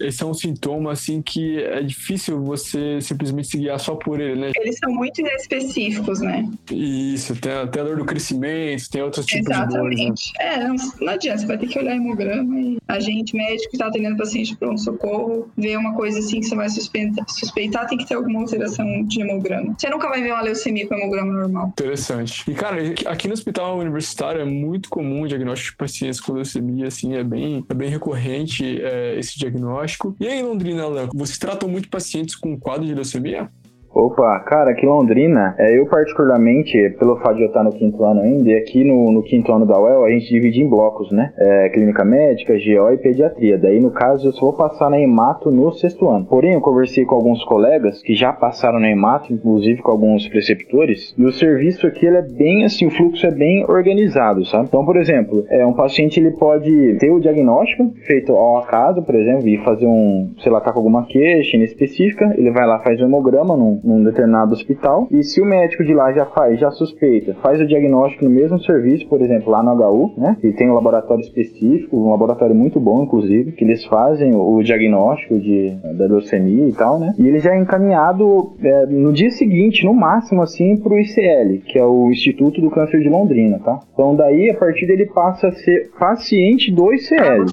esse 0.01 0.21
é 0.21 0.25
um 0.25 0.33
sintoma, 0.33 0.91
assim, 0.91 1.21
que 1.21 1.63
é 1.63 1.81
difícil 1.81 2.43
você 2.43 2.99
simplesmente 2.99 3.47
se 3.47 3.57
guiar 3.57 3.79
só 3.79 3.95
por 3.95 4.19
ele 4.19 4.32
né? 4.35 4.51
Eles 4.55 4.77
são 4.77 4.91
muito 4.91 5.21
específicos, 5.21 6.19
né? 6.21 6.49
Isso, 6.71 7.35
tem, 7.35 7.51
tem 7.67 7.81
a 7.81 7.85
dor 7.85 7.97
do 7.97 8.05
crescimento, 8.05 8.89
tem 8.89 9.01
outros 9.01 9.25
tipos 9.25 9.49
Exatamente. 9.49 9.95
de 9.95 10.03
dores. 10.05 10.31
Né? 10.39 10.45
É, 10.45 10.67
não, 10.67 10.75
não 11.01 11.13
adianta, 11.13 11.39
você 11.39 11.45
vai 11.45 11.57
ter 11.57 11.67
que 11.67 11.79
olhar 11.79 11.95
hemograma 11.95 12.59
e 12.59 12.77
a 12.87 12.99
gente, 12.99 13.35
médico 13.35 13.69
que 13.69 13.75
está 13.75 13.87
atendendo 13.87 14.17
paciente 14.17 14.55
pronto-socorro, 14.55 15.49
vê 15.57 15.75
uma 15.75 15.93
coisa 15.93 16.19
assim 16.19 16.39
que 16.39 16.47
você 16.47 16.55
vai 16.55 16.69
suspeitar, 16.69 17.25
suspeitar, 17.29 17.87
tem 17.87 17.97
que 17.97 18.07
ter 18.07 18.15
alguma 18.15 18.41
alteração 18.41 19.03
de 19.03 19.21
hemograma. 19.21 19.75
Você 19.77 19.89
nunca 19.89 20.09
vai 20.09 20.21
ver 20.21 20.31
uma 20.31 20.41
leucemia 20.41 20.87
com 20.87 20.95
hemograma 20.95 21.31
normal. 21.31 21.67
Interessante. 21.69 22.49
E, 22.49 22.53
cara, 22.53 22.77
aqui 23.05 23.27
no 23.27 23.33
hospital 23.33 23.79
universitário 23.79 24.41
é 24.41 24.45
muito 24.45 24.89
comum 24.89 25.23
o 25.23 25.27
diagnóstico 25.27 25.71
de 25.71 25.77
pacientes 25.77 26.19
com 26.19 26.33
leucemia, 26.33 26.87
assim, 26.87 27.15
é 27.15 27.23
bem, 27.23 27.65
é 27.67 27.73
bem 27.73 27.89
recorrente 27.89 28.81
é, 28.81 29.17
esse 29.17 29.37
diagnóstico. 29.37 30.15
E 30.19 30.27
aí, 30.27 30.41
Londrina, 30.41 30.87
Léo, 30.87 31.09
vocês 31.13 31.37
tratam 31.37 31.69
muito 31.69 31.89
pacientes 31.89 32.35
com 32.35 32.57
quadro 32.59 32.85
de 32.85 32.93
leucemia? 32.93 33.49
Opa, 33.93 34.39
cara, 34.39 34.71
aqui 34.71 34.87
Londrina, 34.87 35.53
é, 35.55 35.77
eu 35.77 35.85
particularmente, 35.85 36.89
pelo 36.97 37.15
fato 37.17 37.35
de 37.35 37.43
eu 37.43 37.47
estar 37.47 37.63
no 37.63 37.71
quinto 37.71 38.03
ano 38.03 38.21
ainda, 38.21 38.49
e 38.49 38.55
aqui 38.55 38.83
no, 38.83 39.11
no 39.11 39.21
quinto 39.21 39.53
ano 39.53 39.67
da 39.67 39.79
UEL, 39.79 40.03
a 40.03 40.09
gente 40.09 40.27
divide 40.27 40.63
em 40.63 40.67
blocos, 40.67 41.11
né? 41.11 41.31
É, 41.37 41.69
clínica 41.69 42.03
médica, 42.03 42.53
GO 42.53 42.91
e 42.91 42.97
pediatria. 42.97 43.55
Daí, 43.55 43.79
no 43.79 43.91
caso, 43.91 44.27
eu 44.27 44.31
só 44.31 44.47
vou 44.47 44.53
passar 44.53 44.89
na 44.89 44.99
hemato 44.99 45.51
no 45.51 45.71
sexto 45.73 46.09
ano. 46.09 46.25
Porém, 46.25 46.53
eu 46.53 46.61
conversei 46.61 47.05
com 47.05 47.13
alguns 47.13 47.45
colegas 47.45 48.01
que 48.01 48.15
já 48.15 48.33
passaram 48.33 48.79
na 48.79 48.89
hemato, 48.89 49.31
inclusive 49.31 49.83
com 49.83 49.91
alguns 49.91 50.27
preceptores, 50.27 51.13
e 51.15 51.23
o 51.23 51.31
serviço 51.31 51.85
aqui, 51.85 52.07
ele 52.07 52.17
é 52.17 52.23
bem, 52.23 52.65
assim, 52.65 52.87
o 52.87 52.91
fluxo 52.91 53.27
é 53.27 53.31
bem 53.31 53.63
organizado, 53.69 54.43
sabe? 54.47 54.65
Então, 54.69 54.83
por 54.83 54.97
exemplo, 54.97 55.45
é, 55.49 55.63
um 55.63 55.73
paciente, 55.73 56.19
ele 56.19 56.31
pode 56.31 56.95
ter 56.97 57.11
o 57.11 57.19
diagnóstico 57.19 57.93
feito 58.07 58.31
ao 58.31 58.57
acaso, 58.57 59.03
por 59.03 59.13
exemplo, 59.13 59.47
e 59.47 59.59
fazer 59.59 59.85
um, 59.85 60.33
sei 60.39 60.51
lá, 60.51 60.59
tá 60.59 60.71
com 60.71 60.79
alguma 60.79 61.05
queixa 61.05 61.57
específica, 61.57 62.33
ele 62.35 62.49
vai 62.49 62.65
lá, 62.65 62.79
faz 62.79 62.99
um 62.99 63.05
hemograma 63.05 63.55
num 63.55 63.82
num 63.83 64.03
determinado 64.03 64.53
hospital. 64.53 65.07
E 65.11 65.23
se 65.23 65.41
o 65.41 65.45
médico 65.45 65.83
de 65.83 65.93
lá 65.93 66.13
já 66.13 66.25
faz, 66.25 66.59
já 66.59 66.71
suspeita, 66.71 67.35
faz 67.41 67.59
o 67.59 67.67
diagnóstico 67.67 68.23
no 68.23 68.31
mesmo 68.31 68.59
serviço, 68.59 69.07
por 69.07 69.21
exemplo, 69.21 69.51
lá 69.51 69.61
no 69.61 69.73
HU, 69.73 70.13
né? 70.17 70.37
E 70.43 70.51
tem 70.51 70.69
um 70.69 70.73
laboratório 70.73 71.21
específico, 71.21 71.97
um 71.97 72.11
laboratório 72.11 72.55
muito 72.55 72.79
bom, 72.79 73.03
inclusive, 73.03 73.51
que 73.51 73.63
eles 73.63 73.83
fazem 73.85 74.33
o 74.35 74.61
diagnóstico 74.63 75.39
de, 75.39 75.71
da 75.97 76.05
leucemia 76.05 76.67
e 76.67 76.73
tal, 76.73 76.99
né? 76.99 77.13
E 77.17 77.27
ele 77.27 77.39
já 77.39 77.53
é 77.53 77.59
encaminhado 77.59 78.53
é, 78.61 78.85
no 78.85 79.11
dia 79.11 79.31
seguinte, 79.31 79.85
no 79.85 79.93
máximo, 79.93 80.41
assim, 80.41 80.77
pro 80.77 80.99
ICL, 80.99 81.59
que 81.65 81.77
é 81.77 81.85
o 81.85 82.09
Instituto 82.11 82.61
do 82.61 82.69
Câncer 82.69 83.01
de 83.01 83.09
Londrina, 83.09 83.59
tá? 83.59 83.79
Então 83.93 84.15
daí, 84.15 84.49
a 84.49 84.57
partir 84.57 84.85
dele 84.85 85.05
passa 85.07 85.47
a 85.47 85.51
ser 85.51 85.91
paciente 85.99 86.71
do 86.71 86.93
ICL. 86.93 87.45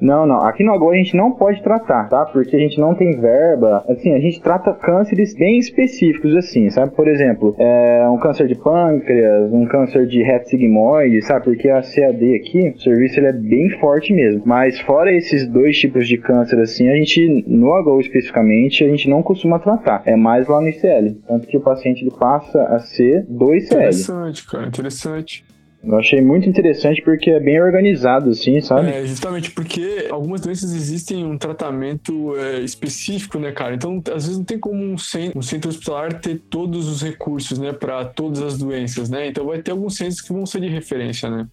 Não, 0.00 0.26
não. 0.26 0.42
Aqui 0.42 0.64
no 0.64 0.72
Agora 0.72 0.94
a 0.94 0.98
gente 0.98 1.16
não 1.16 1.32
pode 1.32 1.62
tratar, 1.62 2.08
tá? 2.08 2.24
Porque 2.24 2.56
a 2.56 2.58
gente 2.58 2.80
não 2.80 2.94
tem 2.94 3.20
verba. 3.20 3.84
Assim, 3.88 4.14
a 4.14 4.20
gente 4.20 4.40
trata 4.40 4.72
cânceres 4.72 5.34
bem 5.34 5.58
específicos, 5.58 6.34
assim, 6.34 6.70
sabe? 6.70 6.94
Por 6.94 7.06
exemplo, 7.06 7.54
é 7.58 8.08
um 8.08 8.16
câncer 8.18 8.46
de 8.46 8.54
pâncreas, 8.54 9.52
um 9.52 9.66
câncer 9.66 10.06
de 10.06 10.22
reto 10.22 10.48
sigmoide, 10.48 11.20
sabe? 11.22 11.44
Porque 11.44 11.68
a 11.68 11.82
CAD 11.82 12.34
aqui, 12.34 12.72
o 12.74 12.80
serviço 12.80 13.20
ele 13.20 13.26
é 13.26 13.32
bem 13.32 13.68
forte 13.78 14.12
mesmo. 14.12 14.42
Mas 14.44 14.80
fora 14.80 15.12
esses 15.12 15.46
dois 15.46 15.76
tipos 15.78 16.08
de 16.08 16.16
câncer, 16.16 16.58
assim, 16.60 16.88
a 16.88 16.94
gente, 16.94 17.44
no 17.46 17.74
Agora 17.74 18.00
especificamente, 18.00 18.84
a 18.84 18.88
gente 18.88 19.08
não 19.08 19.22
costuma 19.22 19.58
tratar. 19.58 20.02
É 20.06 20.16
mais 20.16 20.48
lá 20.48 20.60
no 20.60 20.68
ICL. 20.68 21.16
Tanto 21.26 21.46
que 21.46 21.56
o 21.56 21.60
paciente 21.60 22.02
ele 22.02 22.12
passa 22.18 22.62
a 22.64 22.78
ser 22.78 23.24
do 23.28 23.54
ICL. 23.54 23.74
Interessante, 23.74 24.46
cara, 24.46 24.66
interessante. 24.66 25.44
Eu 25.82 25.98
achei 25.98 26.20
muito 26.20 26.48
interessante 26.48 27.00
porque 27.00 27.30
é 27.30 27.40
bem 27.40 27.60
organizado, 27.60 28.30
assim, 28.30 28.60
sabe? 28.60 28.90
É, 28.90 29.06
justamente 29.06 29.50
porque 29.50 30.08
algumas 30.10 30.42
doenças 30.42 30.74
existem 30.74 31.24
um 31.24 31.38
tratamento 31.38 32.36
é, 32.36 32.60
específico, 32.60 33.38
né, 33.38 33.50
cara? 33.50 33.74
Então, 33.74 34.02
às 34.14 34.24
vezes 34.24 34.36
não 34.36 34.44
tem 34.44 34.58
como 34.58 34.82
um 34.82 34.98
centro, 34.98 35.38
um 35.38 35.42
centro 35.42 35.70
hospitalar 35.70 36.20
ter 36.20 36.38
todos 36.50 36.86
os 36.86 37.02
recursos, 37.02 37.58
né, 37.58 37.72
para 37.72 38.04
todas 38.04 38.42
as 38.42 38.58
doenças, 38.58 39.08
né? 39.08 39.28
Então, 39.28 39.46
vai 39.46 39.62
ter 39.62 39.70
alguns 39.70 39.96
centros 39.96 40.20
que 40.20 40.32
vão 40.32 40.44
ser 40.44 40.60
de 40.60 40.68
referência, 40.68 41.30
né? 41.30 41.46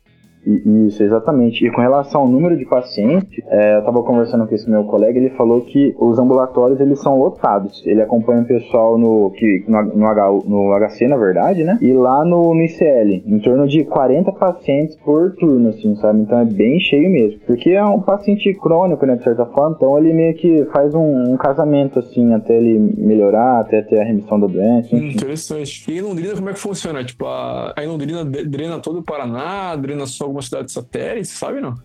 Isso, 0.46 1.04
exatamente. 1.04 1.66
E 1.66 1.72
com 1.72 1.82
relação 1.82 2.22
ao 2.22 2.28
número 2.28 2.58
de 2.58 2.66
pacientes, 2.66 3.44
é, 3.48 3.76
eu 3.76 3.80
estava 3.80 4.02
conversando 4.04 4.48
com 4.48 4.56
esse 4.56 4.70
meu 4.70 4.84
colega, 4.86 5.18
ele 5.18 5.30
falou 5.32 5.62
que 5.62 5.96
os 6.00 6.18
ambulatórios 6.18 6.80
eles 6.80 7.00
são 7.02 7.20
lotados. 7.20 7.84
Ele 7.86 8.02
acompanha 8.02 8.42
o 8.42 8.46
pessoal 8.46 8.98
no, 8.98 9.32
que, 9.32 9.66
no, 9.68 9.84
no, 9.84 10.06
H, 10.06 10.32
no 10.46 10.74
HC, 10.74 11.08
na 11.08 11.18
verdade, 11.18 11.64
né? 11.64 11.78
E 11.82 11.92
lá 11.92 12.24
no, 12.24 12.54
no 12.54 12.62
ICL, 12.62 13.24
em 13.26 13.40
torno 13.40 13.68
de 13.68 13.84
40 13.84 14.32
pacientes 14.34 14.96
por 15.04 15.36
turno, 15.36 15.70
assim, 15.70 15.96
sabe? 15.98 16.22
Então 16.22 16.40
é 16.40 16.46
bem 16.46 16.80
cheio 16.80 17.10
mesmo. 17.10 17.40
Porque 17.46 17.72
é 17.72 17.84
um 17.84 18.02
paciente 18.02 18.54
crônico, 18.54 19.06
né, 19.06 19.16
de 19.16 19.24
certa 19.24 19.46
forma, 19.46 19.76
então 19.76 19.98
ele 19.98 20.14
meio 20.14 20.34
que 20.36 20.66
faz 20.72 20.94
um, 20.94 21.34
um 21.34 21.38
casamento, 21.38 22.00
assim, 22.00 22.34
até 22.34 22.56
ele 22.56 22.80
melhorar, 22.98 23.60
até 23.60 23.82
ter 23.82 24.00
a 24.00 24.04
remissão 24.04 24.40
da 24.40 24.48
doença. 24.48 24.96
Hum, 24.96 25.10
interessante. 25.10 25.92
E 25.92 25.98
em 25.98 26.02
Londrina, 26.02 26.36
como 26.36 26.50
é 26.50 26.54
que 26.54 26.60
funciona? 26.60 27.04
Tipo, 27.04 27.26
a, 27.26 27.74
a 27.76 27.82
Londrina 27.86 28.24
drena 28.24 28.80
todo 28.80 29.00
o 29.00 29.04
Paraná, 29.04 29.76
drena 29.76 30.06
só 30.06 30.27
alguma 30.28 30.42
cidade 30.42 30.72
satélite, 30.72 31.28
sabe 31.28 31.60
não? 31.60 31.76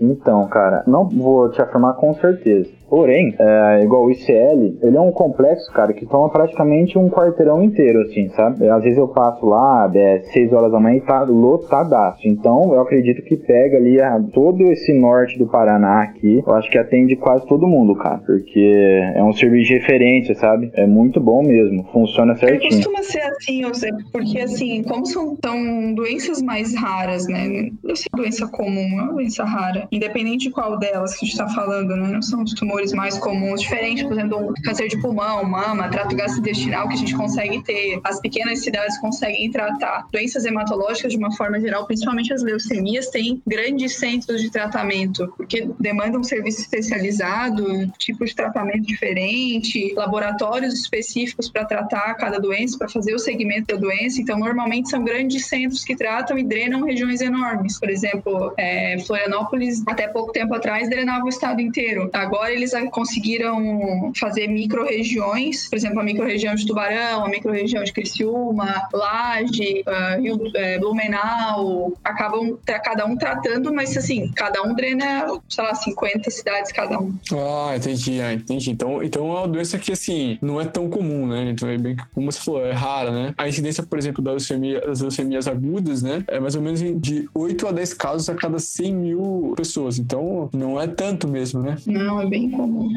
Então, 0.00 0.46
cara, 0.48 0.82
não 0.86 1.08
vou 1.08 1.50
te 1.50 1.60
afirmar 1.62 1.94
com 1.94 2.14
certeza. 2.14 2.70
Porém, 2.92 3.34
é, 3.38 3.80
igual 3.84 4.04
o 4.04 4.10
ICL, 4.10 4.76
ele 4.82 4.98
é 4.98 5.00
um 5.00 5.10
complexo, 5.10 5.72
cara, 5.72 5.94
que 5.94 6.04
toma 6.04 6.28
praticamente 6.28 6.98
um 6.98 7.08
quarteirão 7.08 7.62
inteiro, 7.62 8.02
assim, 8.02 8.28
sabe? 8.28 8.68
Às 8.68 8.82
vezes 8.82 8.98
eu 8.98 9.08
passo 9.08 9.46
lá, 9.46 9.90
é 9.94 10.20
6 10.24 10.52
horas 10.52 10.70
da 10.70 10.78
manhã 10.78 10.98
e 10.98 11.00
tá 11.00 11.22
lotadaço. 11.22 12.20
Então, 12.28 12.74
eu 12.74 12.82
acredito 12.82 13.22
que 13.22 13.34
pega 13.34 13.78
ali 13.78 13.98
a, 13.98 14.22
todo 14.34 14.64
esse 14.64 14.92
norte 14.92 15.38
do 15.38 15.46
Paraná 15.46 16.02
aqui. 16.02 16.44
Eu 16.46 16.52
acho 16.52 16.70
que 16.70 16.76
atende 16.76 17.16
quase 17.16 17.46
todo 17.46 17.66
mundo, 17.66 17.96
cara, 17.96 18.18
porque 18.26 18.60
é 19.14 19.24
um 19.24 19.32
serviço 19.32 19.68
de 19.68 19.78
referência, 19.78 20.34
sabe? 20.34 20.70
É 20.74 20.86
muito 20.86 21.18
bom 21.18 21.42
mesmo, 21.42 21.88
funciona 21.94 22.36
certinho. 22.36 22.74
Costuma 22.74 23.02
ser 23.02 23.22
assim, 23.22 23.62
José, 23.62 23.88
porque 24.12 24.38
assim, 24.38 24.82
como 24.82 25.06
são 25.06 25.34
tão 25.36 25.94
doenças 25.94 26.42
mais 26.42 26.74
raras, 26.74 27.26
né? 27.26 27.70
Não 27.82 27.96
sei 27.96 28.08
doença 28.14 28.46
comum, 28.48 29.00
é 29.00 29.02
uma 29.04 29.12
doença 29.14 29.44
rara, 29.44 29.88
independente 29.90 30.48
de 30.48 30.50
qual 30.50 30.78
delas 30.78 31.16
que 31.16 31.24
a 31.24 31.28
gente 31.28 31.38
tá 31.38 31.48
falando, 31.48 31.96
né? 31.96 32.10
Não 32.12 32.20
são 32.20 32.42
os 32.42 32.52
tumores 32.52 32.81
tumores 32.82 32.92
mais 32.92 33.18
comuns, 33.18 33.60
diferentes, 33.60 34.02
por 34.02 34.12
exemplo, 34.12 34.50
um 34.50 34.54
câncer 34.62 34.88
de 34.88 35.00
pulmão, 35.00 35.44
mama, 35.44 35.88
trato 35.88 36.16
gastrointestinal, 36.16 36.88
que 36.88 36.94
a 36.94 36.96
gente 36.96 37.14
consegue 37.14 37.62
ter. 37.62 38.00
As 38.04 38.20
pequenas 38.20 38.60
cidades 38.60 38.98
conseguem 38.98 39.50
tratar. 39.50 40.06
Doenças 40.10 40.44
hematológicas, 40.44 41.12
de 41.12 41.18
uma 41.18 41.32
forma 41.36 41.60
geral, 41.60 41.86
principalmente 41.86 42.32
as 42.32 42.42
leucemias, 42.42 43.08
têm 43.08 43.40
grandes 43.46 43.96
centros 43.96 44.40
de 44.40 44.50
tratamento, 44.50 45.32
porque 45.36 45.68
demandam 45.78 46.20
um 46.20 46.24
serviço 46.24 46.60
especializado, 46.60 47.88
tipo 47.98 48.24
de 48.24 48.34
tratamento 48.34 48.86
diferente, 48.86 49.92
laboratórios 49.94 50.74
específicos 50.74 51.48
para 51.48 51.64
tratar 51.64 52.14
cada 52.14 52.38
doença, 52.38 52.78
para 52.78 52.88
fazer 52.88 53.14
o 53.14 53.18
segmento 53.18 53.74
da 53.74 53.80
doença. 53.80 54.20
Então, 54.20 54.38
normalmente 54.38 54.90
são 54.90 55.04
grandes 55.04 55.46
centros 55.46 55.84
que 55.84 55.94
tratam 55.94 56.38
e 56.38 56.44
drenam 56.44 56.84
regiões 56.84 57.20
enormes. 57.20 57.78
Por 57.78 57.90
exemplo, 57.90 58.52
é, 58.56 58.98
Florianópolis, 59.00 59.82
até 59.86 60.08
pouco 60.08 60.32
tempo 60.32 60.54
atrás, 60.54 60.88
drenava 60.88 61.24
o 61.24 61.28
estado 61.28 61.60
inteiro. 61.60 62.10
Agora 62.12 62.52
eles 62.52 62.71
conseguiram 62.90 64.12
fazer 64.18 64.46
micro-regiões, 64.46 65.68
por 65.68 65.76
exemplo, 65.76 66.00
a 66.00 66.02
micro-região 66.02 66.54
de 66.54 66.66
Tubarão, 66.66 67.24
a 67.24 67.28
micro-região 67.28 67.82
de 67.84 67.92
Criciúma, 67.92 68.88
Laje, 68.92 69.84
uh, 69.86 70.20
Rio, 70.20 70.36
uh, 70.36 70.80
Blumenau, 70.80 71.92
acabam 72.04 72.58
cada 72.84 73.06
um 73.06 73.16
tratando, 73.16 73.72
mas 73.72 73.96
assim, 73.96 74.30
cada 74.34 74.62
um 74.62 74.74
drena, 74.74 75.26
sei 75.48 75.64
lá, 75.64 75.74
50 75.74 76.30
cidades 76.30 76.72
cada 76.72 76.98
um. 76.98 77.14
Ah, 77.32 77.76
entendi, 77.76 78.20
ah, 78.20 78.32
entendi. 78.32 78.70
Então, 78.70 79.02
então 79.02 79.28
é 79.28 79.40
uma 79.40 79.48
doença 79.48 79.78
que, 79.78 79.92
assim, 79.92 80.38
não 80.40 80.60
é 80.60 80.64
tão 80.64 80.88
comum, 80.88 81.26
né? 81.26 81.50
Então 81.50 81.68
é 81.68 81.78
bem, 81.78 81.96
como 82.14 82.30
você 82.30 82.40
falou, 82.40 82.64
é 82.64 82.72
rara, 82.72 83.10
né? 83.10 83.34
A 83.36 83.48
incidência, 83.48 83.82
por 83.82 83.98
exemplo, 83.98 84.24
leucemia, 84.24 84.80
das 84.80 85.00
leucemias 85.00 85.46
agudas, 85.46 86.02
né? 86.02 86.24
É 86.28 86.40
mais 86.40 86.54
ou 86.54 86.62
menos 86.62 86.80
de 86.80 87.28
8 87.34 87.68
a 87.68 87.72
10 87.72 87.94
casos 87.94 88.28
a 88.28 88.34
cada 88.34 88.58
100 88.58 88.94
mil 88.94 89.54
pessoas. 89.56 89.98
Então, 89.98 90.48
não 90.52 90.80
é 90.80 90.86
tanto 90.86 91.28
mesmo, 91.28 91.62
né? 91.62 91.76
Não, 91.86 92.20
é 92.20 92.26
bem 92.26 92.50
comum. 92.56 92.88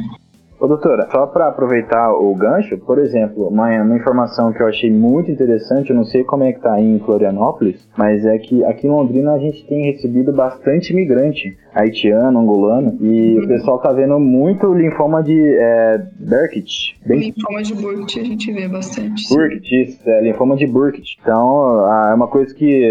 Ô, 0.58 0.68
doutora, 0.68 1.10
só 1.12 1.28
para 1.28 1.50
aproveitar 1.50 2.14
o 2.14 2.34
gancho, 2.34 2.78
por 2.78 2.98
exemplo, 2.98 3.48
uma, 3.50 3.70
uma, 3.82 3.98
informação 3.98 4.54
que 4.54 4.64
eu 4.64 4.68
achei 4.68 4.90
muito 4.90 5.30
interessante, 5.30 5.90
eu 5.90 5.96
não 5.96 6.06
sei 6.06 6.24
como 6.24 6.46
é 6.46 6.54
que 6.54 6.62
tá 6.62 6.74
aí 6.74 6.86
em 6.86 7.00
Florianópolis, 7.00 7.86
mas 7.98 8.26
é 8.26 8.38
que 8.38 8.64
aqui 8.64 8.88
em 8.88 8.90
Londrina 8.90 9.34
a 9.34 9.38
gente 9.38 9.68
tem 9.68 9.92
recebido 9.92 10.32
bastante 10.32 10.94
imigrante 10.94 11.58
haitiano, 11.76 12.40
angolano, 12.40 12.98
e 13.02 13.36
uhum. 13.36 13.44
o 13.44 13.48
pessoal 13.48 13.80
tá 13.80 13.92
vendo 13.92 14.18
muito 14.18 14.74
linfoma 14.74 15.22
de 15.22 15.38
é, 15.38 16.02
Burkitt. 16.18 16.98
Bem... 17.06 17.20
Linfoma 17.20 17.62
de 17.62 17.76
Burkitt 17.76 18.20
a 18.22 18.24
gente 18.24 18.52
vê 18.54 18.68
bastante. 18.68 19.28
Burkitt, 19.28 19.82
isso, 19.82 20.10
é, 20.10 20.22
linfoma 20.22 20.56
de 20.56 20.66
Burkitt. 20.66 21.18
Então, 21.22 21.86
é 22.10 22.14
uma 22.14 22.28
coisa 22.28 22.54
que 22.56 22.90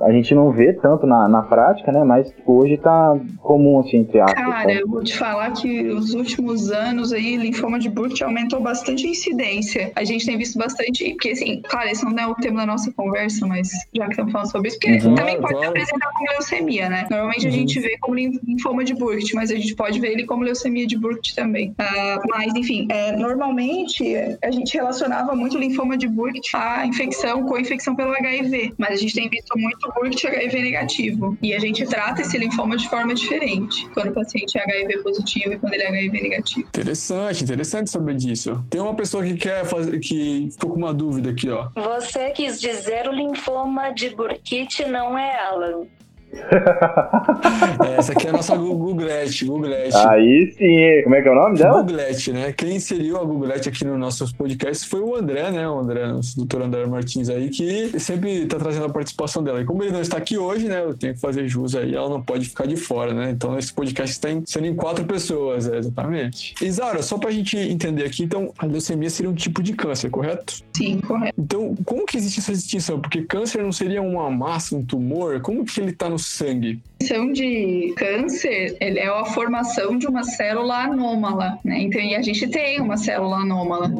a 0.00 0.10
gente 0.10 0.34
não 0.34 0.50
vê 0.50 0.72
tanto 0.72 1.06
na, 1.06 1.28
na 1.28 1.42
prática, 1.42 1.92
né, 1.92 2.02
mas 2.02 2.32
hoje 2.44 2.76
tá 2.76 3.16
comum, 3.40 3.78
assim, 3.78 3.98
entre 3.98 4.20
aspas. 4.20 4.44
Cara, 4.44 4.72
eu 4.72 4.88
vou 4.88 5.04
te 5.04 5.16
falar 5.16 5.52
que 5.52 5.88
os 5.88 6.12
últimos 6.12 6.70
anos 6.70 7.12
aí, 7.12 7.36
linfoma 7.36 7.78
de 7.78 7.88
Burkitt 7.88 8.24
aumentou 8.24 8.60
bastante 8.60 9.06
a 9.06 9.10
incidência. 9.10 9.92
A 9.94 10.02
gente 10.02 10.26
tem 10.26 10.36
visto 10.36 10.58
bastante, 10.58 11.10
porque 11.10 11.30
assim, 11.30 11.62
claro, 11.62 11.88
esse 11.88 12.04
não 12.04 12.18
é 12.18 12.26
o 12.26 12.34
tema 12.34 12.60
da 12.60 12.66
nossa 12.66 12.92
conversa, 12.92 13.46
mas 13.46 13.70
já 13.94 14.04
que 14.06 14.10
estamos 14.10 14.32
falando 14.32 14.50
sobre 14.50 14.68
isso, 14.68 14.78
porque 14.80 15.06
uhum, 15.06 15.14
também 15.14 15.40
pode 15.40 15.54
claro. 15.54 15.68
apresentar 15.68 16.10
como 16.12 16.30
leucemia, 16.32 16.88
né? 16.88 17.06
Normalmente 17.08 17.46
uhum. 17.46 17.52
a 17.52 17.56
gente 17.56 17.80
vê 17.80 17.96
como 18.00 18.15
linfoma 18.16 18.84
de 18.84 18.94
Burkitt, 18.94 19.34
mas 19.34 19.50
a 19.50 19.54
gente 19.56 19.74
pode 19.74 20.00
ver 20.00 20.12
ele 20.12 20.24
como 20.24 20.42
leucemia 20.42 20.86
de 20.86 20.96
Burkitt 20.96 21.34
também. 21.34 21.70
Uh, 21.70 22.28
mas, 22.28 22.54
enfim, 22.54 22.86
é, 22.90 23.16
normalmente 23.16 24.16
a 24.42 24.50
gente 24.50 24.74
relacionava 24.74 25.34
muito 25.34 25.58
linfoma 25.58 25.96
de 25.96 26.08
Burkitt 26.08 26.56
à 26.56 26.86
infecção 26.86 27.44
com 27.44 27.54
a 27.54 27.60
infecção 27.60 27.94
pelo 27.94 28.12
HIV, 28.12 28.74
mas 28.78 28.90
a 28.90 28.96
gente 28.96 29.14
tem 29.14 29.28
visto 29.28 29.58
muito 29.58 29.92
Burkitt 29.94 30.26
HIV 30.26 30.62
negativo. 30.62 31.36
E 31.42 31.54
a 31.54 31.58
gente 31.58 31.84
trata 31.86 32.22
esse 32.22 32.36
linfoma 32.38 32.76
de 32.76 32.88
forma 32.88 33.14
diferente, 33.14 33.88
quando 33.94 34.10
o 34.10 34.14
paciente 34.14 34.58
é 34.58 34.62
HIV 34.62 35.02
positivo 35.02 35.54
e 35.54 35.58
quando 35.58 35.74
ele 35.74 35.82
é 35.82 35.88
HIV 35.88 36.22
negativo. 36.22 36.66
Interessante, 36.68 37.44
interessante 37.44 37.90
saber 37.90 38.14
disso. 38.14 38.64
Tem 38.70 38.80
uma 38.80 38.94
pessoa 38.94 39.24
que 39.24 39.34
quer 39.34 39.64
fazer, 39.64 39.98
que 40.00 40.48
ficou 40.52 40.70
com 40.70 40.78
uma 40.78 40.94
dúvida 40.94 41.30
aqui, 41.30 41.48
ó. 41.50 41.68
Você 41.74 42.30
quis 42.30 42.60
dizer 42.60 43.08
o 43.08 43.12
linfoma 43.12 43.90
de 43.90 44.10
Burkitt 44.10 44.84
não 44.86 45.18
é 45.18 45.38
Alan. 45.46 45.86
É, 47.86 47.98
essa 47.98 48.12
aqui 48.12 48.26
é 48.26 48.30
a 48.30 48.32
nossa 48.32 48.56
Googlete, 48.56 49.44
Googlete. 49.44 49.96
Aí 49.96 50.52
sim, 50.56 51.02
como 51.04 51.14
é 51.14 51.22
que 51.22 51.28
é 51.28 51.32
o 51.32 51.34
nome 51.34 51.58
dela? 51.58 51.82
Googlete, 51.82 52.32
né? 52.32 52.52
Quem 52.52 52.76
inseriu 52.76 53.16
a 53.18 53.24
Googlete 53.24 53.68
aqui 53.68 53.84
no 53.84 53.96
nossos 53.98 54.32
podcasts 54.32 54.86
foi 54.86 55.00
o 55.00 55.16
André, 55.16 55.50
né? 55.50 55.68
O 55.68 55.78
André, 55.78 56.06
o 56.12 56.20
doutor 56.36 56.62
André 56.62 56.86
Martins 56.86 57.28
aí, 57.28 57.48
que 57.48 57.98
sempre 57.98 58.46
tá 58.46 58.58
trazendo 58.58 58.86
a 58.86 58.90
participação 58.90 59.42
dela. 59.42 59.60
E 59.60 59.64
como 59.64 59.82
ele 59.82 59.92
não 59.92 60.00
está 60.00 60.16
aqui 60.16 60.38
hoje, 60.38 60.68
né? 60.68 60.82
Eu 60.82 60.94
tenho 60.94 61.14
que 61.14 61.20
fazer 61.20 61.48
jus 61.48 61.74
aí, 61.74 61.94
ela 61.94 62.08
não 62.08 62.22
pode 62.22 62.46
ficar 62.48 62.66
de 62.66 62.76
fora, 62.76 63.12
né? 63.12 63.30
Então 63.30 63.58
esse 63.58 63.72
podcast 63.72 64.12
está 64.12 64.28
sendo 64.44 64.66
em 64.66 64.74
quatro 64.74 65.04
pessoas, 65.04 65.68
é, 65.68 65.78
exatamente. 65.78 66.54
Isara, 66.62 67.02
só 67.02 67.18
pra 67.18 67.30
gente 67.30 67.56
entender 67.56 68.04
aqui, 68.04 68.24
então, 68.24 68.52
a 68.58 68.66
leucemia 68.66 69.10
seria 69.10 69.30
um 69.30 69.34
tipo 69.34 69.62
de 69.62 69.72
câncer, 69.72 70.10
correto? 70.10 70.54
Sim, 70.76 71.00
correto. 71.00 71.34
Então, 71.38 71.74
como 71.84 72.06
que 72.06 72.16
existe 72.16 72.40
essa 72.40 72.52
distinção? 72.52 73.00
Porque 73.00 73.22
câncer 73.22 73.62
não 73.62 73.72
seria 73.72 74.02
uma 74.02 74.30
massa, 74.30 74.76
um 74.76 74.84
tumor? 74.84 75.40
Como 75.40 75.64
que 75.64 75.80
ele 75.80 75.92
tá 75.92 76.08
no 76.08 76.18
sangue? 76.26 76.80
A 77.06 77.32
de 77.32 77.94
câncer 77.96 78.76
ele 78.80 78.98
é 78.98 79.06
a 79.06 79.24
formação 79.26 79.96
de 79.96 80.08
uma 80.08 80.24
célula 80.24 80.84
anômala, 80.84 81.58
né? 81.64 81.80
Então, 81.82 82.00
e 82.00 82.16
a 82.16 82.22
gente 82.22 82.48
tem 82.48 82.80
uma 82.80 82.96
célula 82.96 83.38
anômala. 83.38 83.90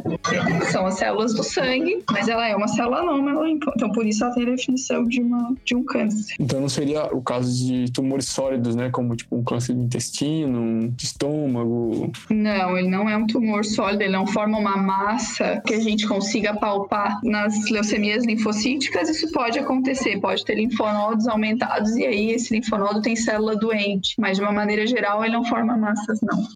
São 0.72 0.86
as 0.86 0.94
células 0.94 1.32
do 1.32 1.44
sangue, 1.44 2.02
mas 2.10 2.28
ela 2.28 2.48
é 2.48 2.56
uma 2.56 2.66
célula 2.66 2.98
anômala, 2.98 3.48
então 3.48 3.90
por 3.92 4.04
isso 4.04 4.24
ela 4.24 4.34
tem 4.34 4.42
a 4.42 4.50
definição 4.50 5.04
de, 5.04 5.20
uma, 5.20 5.54
de 5.64 5.76
um 5.76 5.84
câncer. 5.84 6.34
Então 6.40 6.60
não 6.60 6.68
seria 6.68 7.04
o 7.14 7.22
caso 7.22 7.64
de 7.64 7.92
tumores 7.92 8.26
sólidos, 8.26 8.74
né? 8.74 8.90
Como 8.90 9.14
tipo 9.14 9.36
um 9.36 9.44
câncer 9.44 9.74
de 9.74 9.82
intestino, 9.82 10.88
de 10.90 11.04
estômago? 11.04 12.10
Não, 12.28 12.76
ele 12.76 12.88
não 12.88 13.08
é 13.08 13.16
um 13.16 13.26
tumor 13.26 13.64
sólido, 13.64 14.02
ele 14.02 14.12
não 14.12 14.26
forma 14.26 14.58
uma 14.58 14.76
massa 14.76 15.62
que 15.64 15.74
a 15.74 15.80
gente 15.80 16.08
consiga 16.08 16.54
palpar 16.54 17.20
nas 17.22 17.70
leucemias 17.70 18.24
linfocíticas. 18.24 19.08
Isso 19.08 19.30
pode 19.30 19.58
acontecer, 19.58 20.20
pode 20.20 20.44
ter 20.44 20.56
linfonodos 20.56 21.28
aumentados 21.28 21.96
e 21.96 22.04
aí 22.04 22.16
aí 22.16 22.32
esse 22.32 22.54
linfonodo 22.54 22.95
tem 23.00 23.16
célula 23.16 23.56
doente, 23.56 24.14
mas 24.18 24.36
de 24.36 24.42
uma 24.42 24.52
maneira 24.52 24.86
geral 24.86 25.24
ele 25.24 25.32
não 25.32 25.44
forma 25.44 25.76
massas, 25.76 26.20
não. 26.22 26.46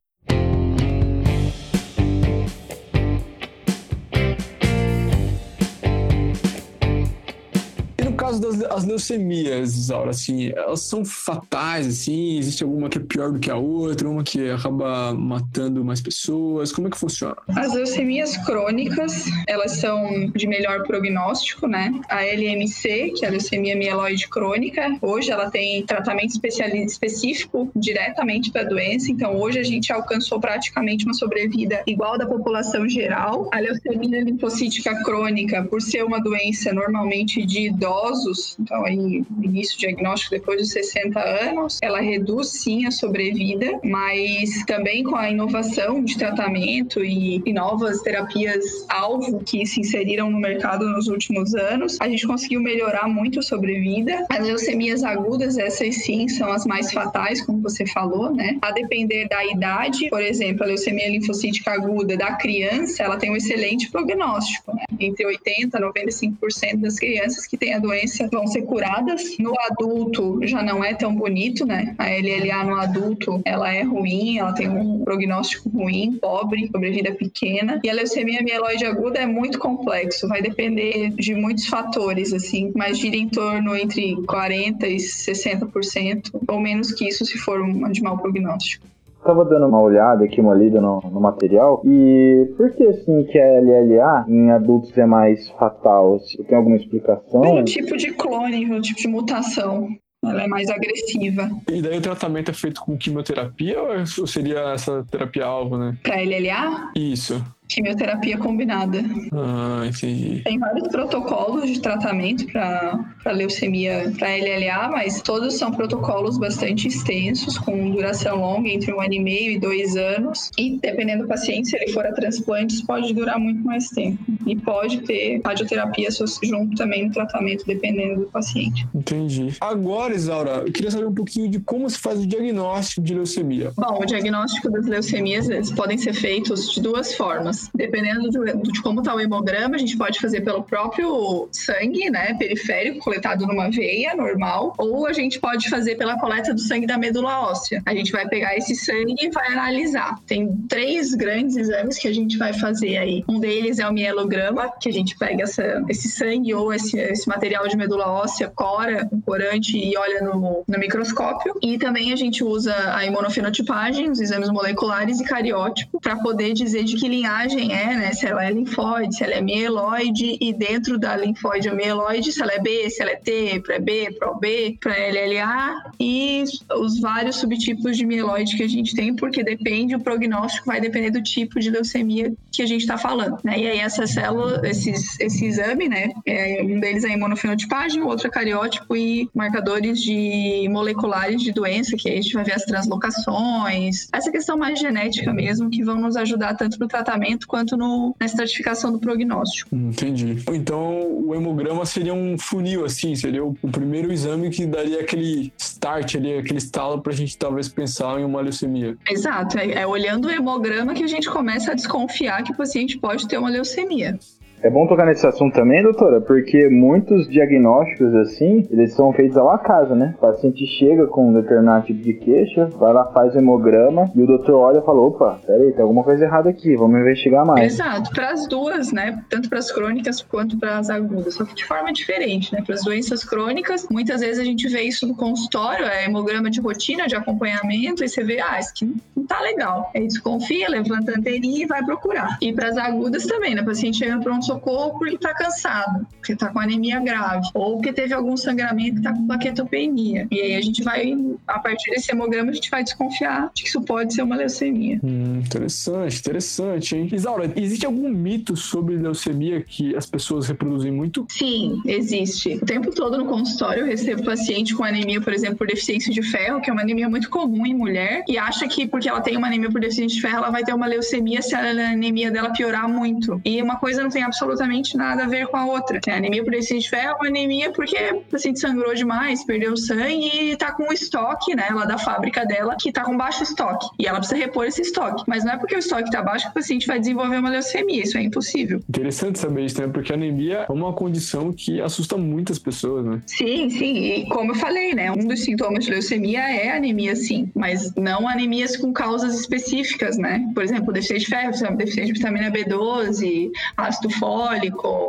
Caso 8.31 8.41
das 8.41 8.61
as 8.71 8.85
leucemias, 8.85 9.77
Isaura, 9.77 10.11
assim, 10.11 10.53
elas 10.55 10.81
são 10.83 11.05
fatais, 11.05 11.87
assim? 11.87 12.39
Existe 12.39 12.63
alguma 12.63 12.89
que 12.89 12.99
é 12.99 13.01
pior 13.01 13.33
do 13.33 13.39
que 13.39 13.51
a 13.51 13.57
outra, 13.57 14.09
uma 14.09 14.23
que 14.23 14.51
acaba 14.51 15.13
matando 15.13 15.85
mais 15.85 16.01
pessoas? 16.01 16.71
Como 16.73 16.87
é 16.87 16.91
que 16.91 16.97
funciona? 16.97 17.37
As 17.57 17.75
leucemias 17.75 18.37
crônicas, 18.39 19.25
elas 19.49 19.73
são 19.73 20.31
de 20.35 20.47
melhor 20.47 20.85
prognóstico, 20.87 21.67
né? 21.67 21.93
A 22.09 22.25
LMC, 22.25 23.13
que 23.17 23.25
é 23.25 23.29
a 23.29 23.31
leucemia 23.31 23.77
mieloide 23.77 24.29
crônica, 24.29 24.97
hoje 25.03 25.31
ela 25.31 25.51
tem 25.51 25.85
tratamento 25.85 26.39
específico 26.87 27.71
diretamente 27.75 28.53
para 28.53 28.63
a 28.63 28.65
doença, 28.65 29.11
então 29.11 29.37
hoje 29.37 29.59
a 29.59 29.65
gente 29.65 29.93
alcançou 29.93 30.39
praticamente 30.41 31.05
uma 31.05 31.15
sobrevida 31.15 31.83
igual 31.87 32.17
da 32.17 32.27
população 32.27 32.89
geral. 32.89 33.49
A 33.53 33.59
leucemia 33.59 34.23
linfocítica 34.23 34.95
crônica, 35.03 35.65
por 35.65 35.83
ser 35.83 36.05
uma 36.05 36.21
doença 36.21 36.73
normalmente 36.73 37.45
de 37.45 37.67
idosos, 37.67 38.20
idosos, 38.21 38.57
então 38.59 38.87
início 38.89 39.79
diagnóstico 39.79 40.33
depois 40.33 40.61
dos 40.61 40.71
60 40.73 41.21
anos, 41.21 41.79
ela 41.83 42.00
reduz 42.00 42.49
sim 42.49 42.87
a 42.87 42.91
sobrevida, 42.91 43.81
mas 43.83 44.65
também 44.67 45.03
com 45.03 45.17
a 45.17 45.31
inovação 45.31 46.03
de 46.05 46.17
tratamento 46.17 47.05
e, 47.05 47.43
e 47.45 47.53
novas 47.53 48.00
terapias 48.03 48.65
alvo 48.89 49.41
que 49.41 49.65
se 49.67 49.81
inseriram 49.81 50.31
no 50.31 50.39
mercado 50.39 50.89
nos 50.89 51.09
últimos 51.09 51.55
anos, 51.55 51.97
a 52.00 52.09
gente 52.09 52.27
conseguiu 52.27 52.61
melhorar 52.61 53.09
muito 53.09 53.39
a 53.39 53.43
sobrevida. 53.43 54.27
As 54.29 54.45
leucemias 54.45 55.03
agudas, 55.03 55.59
essas 55.59 55.97
sim 55.97 56.29
são 56.29 56.50
as 56.53 56.67
mais 56.67 56.93
fatais, 56.93 57.41
como 57.41 57.61
você 57.61 57.87
falou, 57.87 58.35
né? 58.35 58.59
A 58.61 58.73
depender 58.73 59.29
da 59.29 59.45
idade, 59.45 60.09
por 60.09 60.23
exemplo, 60.23 60.65
a 60.65 60.67
leucemia 60.67 61.09
linfocítica 61.09 61.73
aguda 61.73 62.17
da 62.17 62.35
criança, 62.35 63.03
ela 63.03 63.17
tem 63.17 63.31
um 63.31 63.37
excelente 63.37 63.91
prognóstico, 63.91 64.75
né? 64.75 64.85
Entre 64.99 65.25
80 65.25 65.79
e 65.79 65.81
95% 65.81 66.81
das 66.81 66.99
crianças 66.99 67.47
que 67.47 67.57
têm 67.57 67.75
a 67.75 67.79
doença 67.79 68.10
vão 68.31 68.47
ser 68.47 68.62
curadas. 68.62 69.37
No 69.38 69.52
adulto 69.71 70.40
já 70.43 70.62
não 70.62 70.85
é 70.85 70.95
tão 70.95 71.14
bonito, 71.14 71.67
né? 71.67 71.95
A 71.99 72.07
LLA 72.07 72.64
no 72.64 72.76
adulto, 72.76 73.40
ela 73.45 73.73
é 73.73 73.83
ruim, 73.83 74.38
ela 74.38 74.52
tem 74.52 74.69
um 74.69 75.05
prognóstico 75.05 75.69
ruim, 75.69 76.19
pobre, 76.21 76.69
sobrevida 76.69 77.12
pequena. 77.12 77.81
E 77.83 77.90
a 77.90 77.95
leucemia 77.95 78.43
mieloide 78.43 78.85
aguda 78.85 79.19
é 79.19 79.26
muito 79.26 79.59
complexo, 79.59 80.29
vai 80.29 80.43
depender 80.43 81.11
de 81.11 81.35
muitos 81.35 81.67
fatores, 81.67 82.33
assim, 82.33 82.73
mas 82.75 82.99
gira 82.99 83.17
em 83.17 83.29
torno 83.29 83.76
entre 83.76 84.14
40% 84.17 84.83
e 84.83 84.97
60%, 84.97 86.31
ou 86.49 86.61
menos 86.61 86.93
que 86.93 87.09
isso 87.09 87.25
se 87.25 87.38
for 87.38 87.61
uma 87.61 87.90
de 87.90 88.02
mau 88.02 88.19
prognóstico. 88.19 88.90
Tava 89.25 89.45
dando 89.45 89.67
uma 89.67 89.81
olhada 89.81 90.25
aqui, 90.25 90.41
uma 90.41 90.55
lida 90.55 90.81
no, 90.81 91.00
no, 91.00 91.21
material, 91.21 91.83
e 91.85 92.53
por 92.57 92.71
que 92.73 92.85
assim 92.85 93.25
que 93.25 93.39
a 93.39 93.61
LLA 93.61 94.25
em 94.29 94.50
adultos 94.50 94.97
é 94.97 95.05
mais 95.05 95.49
fatal? 95.50 96.19
Tem 96.49 96.57
alguma 96.57 96.77
explicação? 96.77 97.41
Pelo 97.41 97.65
tipo 97.65 97.97
de 97.97 98.12
clone, 98.12 98.67
pelo 98.67 98.81
tipo 98.81 99.00
de 99.00 99.09
mutação. 99.09 99.89
Ela 100.23 100.43
é 100.43 100.47
mais 100.47 100.69
agressiva. 100.69 101.49
E 101.71 101.81
daí 101.81 101.97
o 101.97 102.03
tratamento 102.03 102.50
é 102.50 102.55
feito 102.55 102.83
com 102.83 102.97
quimioterapia 102.97 103.79
ou 104.19 104.27
seria 104.27 104.73
essa 104.75 105.03
terapia-alvo, 105.11 105.79
né? 105.79 105.97
Pra 106.03 106.17
LLA? 106.17 106.93
Isso 106.95 107.43
quimioterapia 107.71 108.37
combinada. 108.37 109.03
Ah, 109.33 109.87
entendi. 109.87 110.43
Tem 110.43 110.59
vários 110.59 110.89
protocolos 110.89 111.71
de 111.71 111.81
tratamento 111.81 112.47
para 112.53 113.33
leucemia, 113.33 114.12
para 114.19 114.29
LLA, 114.37 114.89
mas 114.91 115.23
todos 115.23 115.55
são 115.55 115.71
protocolos 115.71 116.37
bastante 116.37 116.89
extensos, 116.89 117.57
com 117.57 117.91
duração 117.93 118.41
longa, 118.41 118.69
entre 118.69 118.93
um 118.93 119.00
ano 119.00 119.15
e 119.15 119.21
meio 119.21 119.53
e 119.53 119.59
dois 119.59 119.97
anos. 119.97 120.50
E 120.59 120.79
dependendo 120.79 121.23
do 121.23 121.29
paciente, 121.29 121.69
se 121.69 121.77
ele 121.77 121.93
for 121.93 122.05
a 122.05 122.12
transplante, 122.12 122.85
pode 122.85 123.15
durar 123.15 123.39
muito 123.39 123.65
mais 123.65 123.89
tempo. 123.89 124.19
E 124.47 124.57
pode 124.57 125.03
ter 125.03 125.41
radioterapia 125.45 126.09
junto 126.43 126.75
também 126.77 127.07
no 127.07 127.12
tratamento, 127.12 127.65
dependendo 127.67 128.21
do 128.21 128.27
paciente. 128.27 128.87
Entendi. 128.95 129.55
Agora, 129.61 130.15
Isaura, 130.15 130.65
eu 130.67 130.73
queria 130.73 130.91
saber 130.91 131.07
um 131.07 131.15
pouquinho 131.15 131.49
de 131.49 131.61
como 131.61 131.89
se 131.89 131.99
faz 131.99 132.19
o 132.21 132.27
diagnóstico 132.27 133.03
de 133.03 133.15
leucemia. 133.15 133.73
Bom, 133.77 134.00
o 134.00 134.05
diagnóstico 134.05 134.71
das 134.71 134.87
leucemias 134.87 135.71
podem 135.73 135.97
ser 135.97 136.15
feitos 136.15 136.73
de 136.73 136.81
duas 136.81 137.15
formas. 137.15 137.60
Dependendo 137.75 138.31
de, 138.31 138.73
de 138.73 138.83
como 138.83 139.00
está 139.00 139.14
o 139.14 139.21
hemograma, 139.21 139.76
a 139.76 139.79
gente 139.79 139.97
pode 139.97 140.21
fazer 140.21 140.40
pelo 140.43 140.62
próprio 140.62 141.49
sangue, 141.52 142.11
né, 142.11 142.35
periférico, 142.35 143.00
coletado 143.00 143.47
numa 143.47 143.71
veia 143.71 144.14
normal, 144.14 144.75
ou 144.79 145.07
a 145.07 145.12
gente 145.12 145.38
pode 145.40 145.69
fazer 145.69 145.97
pela 145.97 146.19
coleta 146.19 146.55
do 146.55 146.61
sangue 146.61 146.87
da 146.87 146.99
medula 146.99 147.40
óssea. 147.40 147.83
A 147.87 147.95
gente 147.95 148.12
vai 148.12 148.29
pegar 148.29 148.57
esse 148.57 148.75
sangue 148.75 149.14
e 149.19 149.31
vai 149.31 149.52
analisar. 149.52 150.19
Tem 150.26 150.49
três 150.69 151.14
grandes 151.14 151.57
exames 151.57 151.99
que 151.99 152.09
a 152.09 152.12
gente 152.12 152.38
vai 152.38 152.52
fazer 152.52 152.99
aí. 152.99 153.25
Um 153.29 153.40
deles 153.40 153.79
é 153.79 153.88
o 153.88 153.93
mielograma, 153.93 154.71
que 154.81 154.88
a 154.88 154.93
gente 154.93 155.17
pega 155.17 155.43
essa, 155.43 155.85
esse 155.89 156.08
sangue 156.08 156.54
ou 156.54 156.73
esse, 156.73 156.99
esse 156.99 157.28
material 157.28 157.67
de 157.67 157.76
medula 157.76 158.06
óssea, 158.06 158.49
cora, 158.54 159.08
um 159.13 159.21
corante 159.21 159.76
e 159.76 159.97
olha 159.97 160.21
no, 160.23 160.65
no 160.67 160.78
microscópio. 160.78 161.54
E 161.63 161.78
também 161.78 162.13
a 162.13 162.17
gente 162.17 162.45
usa 162.45 162.75
a 162.95 163.04
imunofenotipagem, 163.04 164.11
os 164.11 164.21
exames 164.21 164.49
moleculares 164.50 165.21
e 165.21 165.25
cariótipo, 165.25 166.00
para 166.00 166.17
poder 166.17 166.52
dizer 166.52 166.85
de 166.85 166.97
que 166.97 167.08
linhagem 167.08 167.50
linfagem 167.50 167.73
é, 167.73 167.97
né? 167.97 168.13
Se 168.13 168.26
ela 168.26 168.45
é 168.45 168.50
linfóide, 168.50 169.17
se 169.17 169.25
ela 169.25 169.34
é 169.34 169.41
mieloide, 169.41 170.39
e 170.41 170.52
dentro 170.52 170.99
da 170.99 171.17
linfóide 171.17 171.69
ou 171.69 171.76
mieloide, 171.76 172.32
se 172.32 172.43
ela 172.43 172.52
é 172.52 172.58
B, 172.58 172.89
se 172.91 173.02
ela 173.02 173.13
é 173.13 173.17
T, 173.17 173.60
pré-B, 173.60 174.17
pró-B, 174.19 174.78
pré-LLA, 174.80 175.93
e 175.99 176.45
os 176.78 177.00
vários 177.00 177.36
subtipos 177.36 177.97
de 177.97 178.06
mieloide 178.06 178.56
que 178.56 178.63
a 178.63 178.69
gente 178.69 178.95
tem, 178.95 179.15
porque 179.15 179.43
depende, 179.43 179.95
o 179.95 180.00
prognóstico 180.00 180.67
vai 180.67 180.80
depender 180.80 181.10
do 181.10 181.23
tipo 181.23 181.58
de 181.58 181.71
leucemia 181.71 182.32
que 182.52 182.63
a 182.63 182.67
gente 182.67 182.82
está 182.82 182.97
falando, 182.97 183.39
né? 183.45 183.58
E 183.58 183.67
aí 183.67 183.78
essa 183.78 184.06
célula, 184.06 184.60
esses, 184.65 185.19
esse 185.21 185.47
exame, 185.47 185.89
né? 185.89 186.10
É, 186.26 186.63
um 186.63 186.80
deles 186.80 187.04
é 187.04 187.08
imunofenotipagem, 187.08 188.02
o 188.02 188.06
outro 188.06 188.26
é 188.26 188.30
cariótipo 188.30 188.97
e 188.97 189.28
marcadores 189.34 190.00
de 190.00 190.69
moleculares 190.71 191.43
de 191.43 191.52
doença, 191.52 191.97
que 191.97 192.08
aí 192.08 192.19
a 192.19 192.23
gente 192.23 192.34
vai 192.34 192.45
ver 192.45 192.54
as 192.54 192.65
translocações, 192.65 194.08
essa 194.13 194.30
questão 194.30 194.56
mais 194.56 194.78
genética 194.78 195.32
mesmo, 195.32 195.71
que 195.71 195.82
vão 195.82 196.00
nos 196.00 196.17
ajudar 196.17 196.54
tanto 196.54 196.78
no 196.78 196.89
tratamento 196.89 197.29
tratamento 197.30 197.47
quanto 197.47 197.76
no, 197.76 198.14
na 198.19 198.26
estratificação 198.26 198.93
do 198.93 198.99
prognóstico. 198.99 199.75
Entendi. 199.75 200.43
Então, 200.52 201.00
o 201.26 201.34
hemograma 201.34 201.84
seria 201.86 202.14
um 202.14 202.36
funil, 202.38 202.84
assim, 202.84 203.14
seria 203.14 203.45
o, 203.45 203.56
o 203.62 203.71
primeiro 203.71 204.12
exame 204.12 204.50
que 204.50 204.66
daria 204.66 205.00
aquele 205.00 205.52
start 205.58 206.16
ali, 206.16 206.34
aquele 206.34 206.58
estalo 206.58 207.00
para 207.00 207.12
a 207.12 207.16
gente 207.16 207.36
talvez 207.36 207.69
pensar 207.69 208.19
em 208.21 208.25
uma 208.25 208.40
leucemia. 208.40 208.97
Exato. 209.08 209.58
É, 209.58 209.82
é 209.82 209.86
olhando 209.86 210.26
o 210.26 210.30
hemograma 210.30 210.95
que 210.95 211.04
a 211.04 211.08
gente 211.08 211.28
começa 211.30 211.73
a 211.73 211.75
desconfiar 211.75 212.43
que 212.43 212.52
o 212.52 212.56
paciente 212.56 212.99
pode 212.99 213.28
ter 213.28 213.38
uma 213.38 213.50
leucemia. 213.50 214.19
É 214.63 214.69
bom 214.69 214.87
tocar 214.87 215.07
nesse 215.07 215.27
assunto 215.27 215.55
também, 215.55 215.83
doutora, 215.83 216.21
porque 216.21 216.69
muitos 216.69 217.27
diagnósticos 217.29 218.15
assim, 218.15 218.69
eles 218.71 218.93
são 218.93 219.11
feitos 219.11 219.39
ao 219.39 219.51
acaso, 219.51 219.95
né? 219.95 220.15
O 220.19 220.21
paciente 220.21 220.67
chega 220.79 221.07
com 221.07 221.31
um 221.31 221.33
determinado 221.33 221.87
tipo 221.87 222.03
de 222.03 222.13
queixa, 222.13 222.67
vai 222.77 222.93
lá, 222.93 223.07
faz 223.07 223.35
hemograma 223.35 224.11
e 224.15 224.23
o 224.23 224.27
doutor 224.27 224.57
olha 224.57 224.79
e 224.79 224.85
fala: 224.85 225.01
opa, 225.01 225.41
peraí, 225.47 225.73
tem 225.73 225.81
alguma 225.81 226.05
coisa 226.05 226.27
errada 226.27 226.51
aqui, 226.51 226.77
vamos 226.77 227.01
investigar 227.01 227.47
mais. 227.47 227.73
Exato, 227.73 228.11
para 228.11 228.33
as 228.33 228.47
duas, 228.47 228.93
né? 228.93 229.23
Tanto 229.31 229.49
para 229.49 229.59
as 229.59 229.73
crônicas 229.73 230.21
quanto 230.21 230.59
para 230.59 230.77
as 230.77 230.91
agudas, 230.91 231.35
só 231.35 231.45
que 231.45 231.55
de 231.55 231.65
forma 231.65 231.91
diferente, 231.91 232.53
né? 232.53 232.63
Para 232.65 232.75
as 232.75 232.85
doenças 232.85 233.25
crônicas, 233.25 233.87
muitas 233.91 234.21
vezes 234.21 234.39
a 234.39 234.45
gente 234.45 234.69
vê 234.69 234.83
isso 234.83 235.07
no 235.07 235.17
consultório, 235.17 235.87
é 235.87 236.05
hemograma 236.05 236.51
de 236.51 236.61
rotina, 236.61 237.07
de 237.07 237.17
acompanhamento, 237.17 238.05
e 238.05 238.09
você 238.09 238.23
vê, 238.23 238.39
ah, 238.41 238.59
isso 238.59 238.71
aqui 238.71 238.95
não 239.17 239.25
tá 239.25 239.41
legal. 239.41 239.91
Aí 239.95 240.07
desconfia, 240.07 240.69
levanta 240.69 241.13
a 241.13 241.19
anteninha 241.19 241.65
e 241.65 241.67
vai 241.67 241.83
procurar. 241.83 242.37
E 242.43 242.53
para 242.53 242.69
as 242.69 242.77
agudas 242.77 243.25
também, 243.25 243.55
né? 243.55 243.63
O 243.63 243.65
paciente 243.65 243.97
chega 243.97 244.19
pronto 244.19 244.50
socorro 244.50 244.99
porque 244.99 245.15
está 245.15 245.32
cansado, 245.32 246.06
porque 246.17 246.32
está 246.32 246.49
com 246.49 246.58
anemia 246.58 246.99
grave, 247.00 247.47
ou 247.54 247.75
porque 247.76 247.93
teve 247.93 248.13
algum 248.13 248.36
sangramento 248.36 248.95
que 248.95 248.99
está 248.99 249.13
com 249.13 249.26
plaquetopenia. 249.26 250.26
E 250.30 250.41
aí 250.41 250.54
a 250.56 250.60
gente 250.60 250.82
vai, 250.82 251.17
a 251.47 251.58
partir 251.58 251.91
desse 251.91 252.10
hemograma, 252.10 252.50
a 252.50 252.54
gente 252.54 252.71
vai 252.71 252.82
desconfiar 252.82 253.50
de 253.54 253.63
que 253.63 253.69
isso 253.69 253.80
pode 253.82 254.13
ser 254.15 254.23
uma 254.23 254.36
leucemia. 254.36 254.99
Hum, 255.02 255.41
interessante, 255.45 256.19
interessante, 256.19 256.97
hein? 256.97 257.08
Isaura, 257.13 257.52
existe 257.54 257.86
algum 257.86 258.08
mito 258.08 258.56
sobre 258.56 258.97
leucemia 258.97 259.60
que 259.63 259.95
as 259.95 260.06
pessoas 260.06 260.49
reproduzem 260.49 260.91
muito? 260.91 261.26
Sim, 261.30 261.80
existe. 261.86 262.54
O 262.54 262.67
tempo 262.67 262.91
todo 262.91 263.17
no 263.17 263.26
consultório 263.26 263.82
eu 263.82 263.86
recebo 263.86 264.25
paciente 264.25 264.75
com 264.75 264.82
anemia, 264.82 265.21
por 265.21 265.32
exemplo, 265.32 265.58
por 265.58 265.67
deficiência 265.67 266.13
de 266.13 266.23
ferro, 266.23 266.60
que 266.60 266.71
é 266.71 266.73
uma 266.73 266.82
anemia 266.82 267.08
muito 267.08 267.30
comum 267.30 267.65
em 267.67 267.75
mulher, 267.75 268.25
e 268.26 268.36
acha 268.36 268.67
que 268.67 268.86
porque 268.86 269.08
ela 269.08 269.21
tem 269.21 269.36
uma 269.36 269.47
anemia 269.47 269.71
por 269.71 269.80
deficiência 269.80 270.17
de 270.17 270.23
ferro, 270.23 270.39
ela 270.39 270.50
vai 270.50 270.65
ter 270.65 270.75
uma 270.75 270.86
leucemia 270.86 271.41
se 271.43 271.54
a 271.54 271.91
anemia 271.93 272.30
dela 272.30 272.50
piorar 272.50 272.89
muito. 272.89 273.41
E 273.45 273.63
uma 273.63 273.76
coisa 273.76 274.02
não 274.02 274.10
tem 274.10 274.23
absolutamente 274.23 274.40
absolutamente 274.41 274.97
nada 274.97 275.25
a 275.25 275.26
ver 275.26 275.47
com 275.49 275.57
a 275.57 275.67
outra. 275.67 276.00
A 276.09 276.17
anemia 276.17 276.43
por 276.43 276.50
deficiência 276.50 276.85
de 276.85 276.91
ferro 276.91 277.11
é 277.11 277.15
uma 277.15 277.26
anemia 277.29 277.71
porque 277.73 277.97
o 277.97 278.21
paciente 278.23 278.59
sangrou 278.59 278.95
demais, 278.95 279.45
perdeu 279.45 279.76
sangue 279.76 280.53
e 280.53 280.57
tá 280.57 280.73
com 280.73 280.89
o 280.89 280.93
estoque, 280.93 281.55
né, 281.55 281.69
lá 281.73 281.85
da 281.85 281.99
fábrica 281.99 282.45
dela, 282.47 282.76
que 282.81 282.91
tá 282.91 283.05
com 283.05 283.17
baixo 283.17 283.43
estoque. 283.43 283.87
E 283.99 284.07
ela 284.07 284.19
precisa 284.19 284.41
repor 284.41 284.65
esse 284.65 284.81
estoque. 284.81 285.25
Mas 285.26 285.45
não 285.45 285.53
é 285.53 285.59
porque 285.59 285.75
o 285.75 285.79
estoque 285.79 286.11
tá 286.11 286.23
baixo 286.23 286.47
que 286.47 286.50
o 286.53 286.55
paciente 286.55 286.87
vai 286.87 286.99
desenvolver 286.99 287.39
uma 287.39 287.50
leucemia. 287.50 288.03
Isso 288.03 288.17
é 288.17 288.23
impossível. 288.23 288.81
Interessante 288.89 289.39
saber 289.39 289.65
isso, 289.67 289.81
né? 289.81 289.89
Porque 289.89 290.13
a 290.13 290.17
anemia 290.17 290.67
é 290.69 290.73
uma 290.73 290.93
condição 290.93 291.53
que 291.53 291.81
assusta 291.81 292.17
muitas 292.17 292.59
pessoas, 292.59 293.05
né? 293.05 293.21
Sim, 293.26 293.69
sim. 293.71 293.97
E 293.97 294.26
como 294.29 294.53
eu 294.53 294.55
falei, 294.55 294.95
né? 294.95 295.11
Um 295.13 295.26
dos 295.26 295.41
sintomas 295.41 295.85
de 295.85 295.91
leucemia 295.91 296.41
é 296.41 296.76
anemia, 296.76 297.15
sim. 297.15 297.50
Mas 297.55 297.95
não 297.95 298.26
anemias 298.26 298.76
com 298.76 298.93
causas 298.93 299.39
específicas, 299.39 300.17
né? 300.17 300.49
Por 300.55 300.63
exemplo, 300.63 300.93
deficiência 300.93 301.25
de 301.25 301.31
ferro, 301.31 301.76
deficiência 301.76 302.13
de 302.13 302.13
vitamina 302.13 302.50
B12, 302.50 303.50
ácido 303.76 304.11
fólico, 304.11 304.29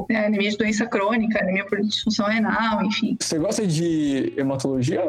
né? 0.10 0.26
anemia 0.26 0.50
de 0.50 0.58
doença 0.58 0.86
crônica, 0.86 1.40
anemia 1.40 1.66
por 1.66 1.80
disfunção 1.82 2.28
renal, 2.28 2.84
enfim. 2.84 3.18
Você 3.20 3.38
gosta 3.38 3.66
de 3.66 4.34
hematologia? 4.38 5.02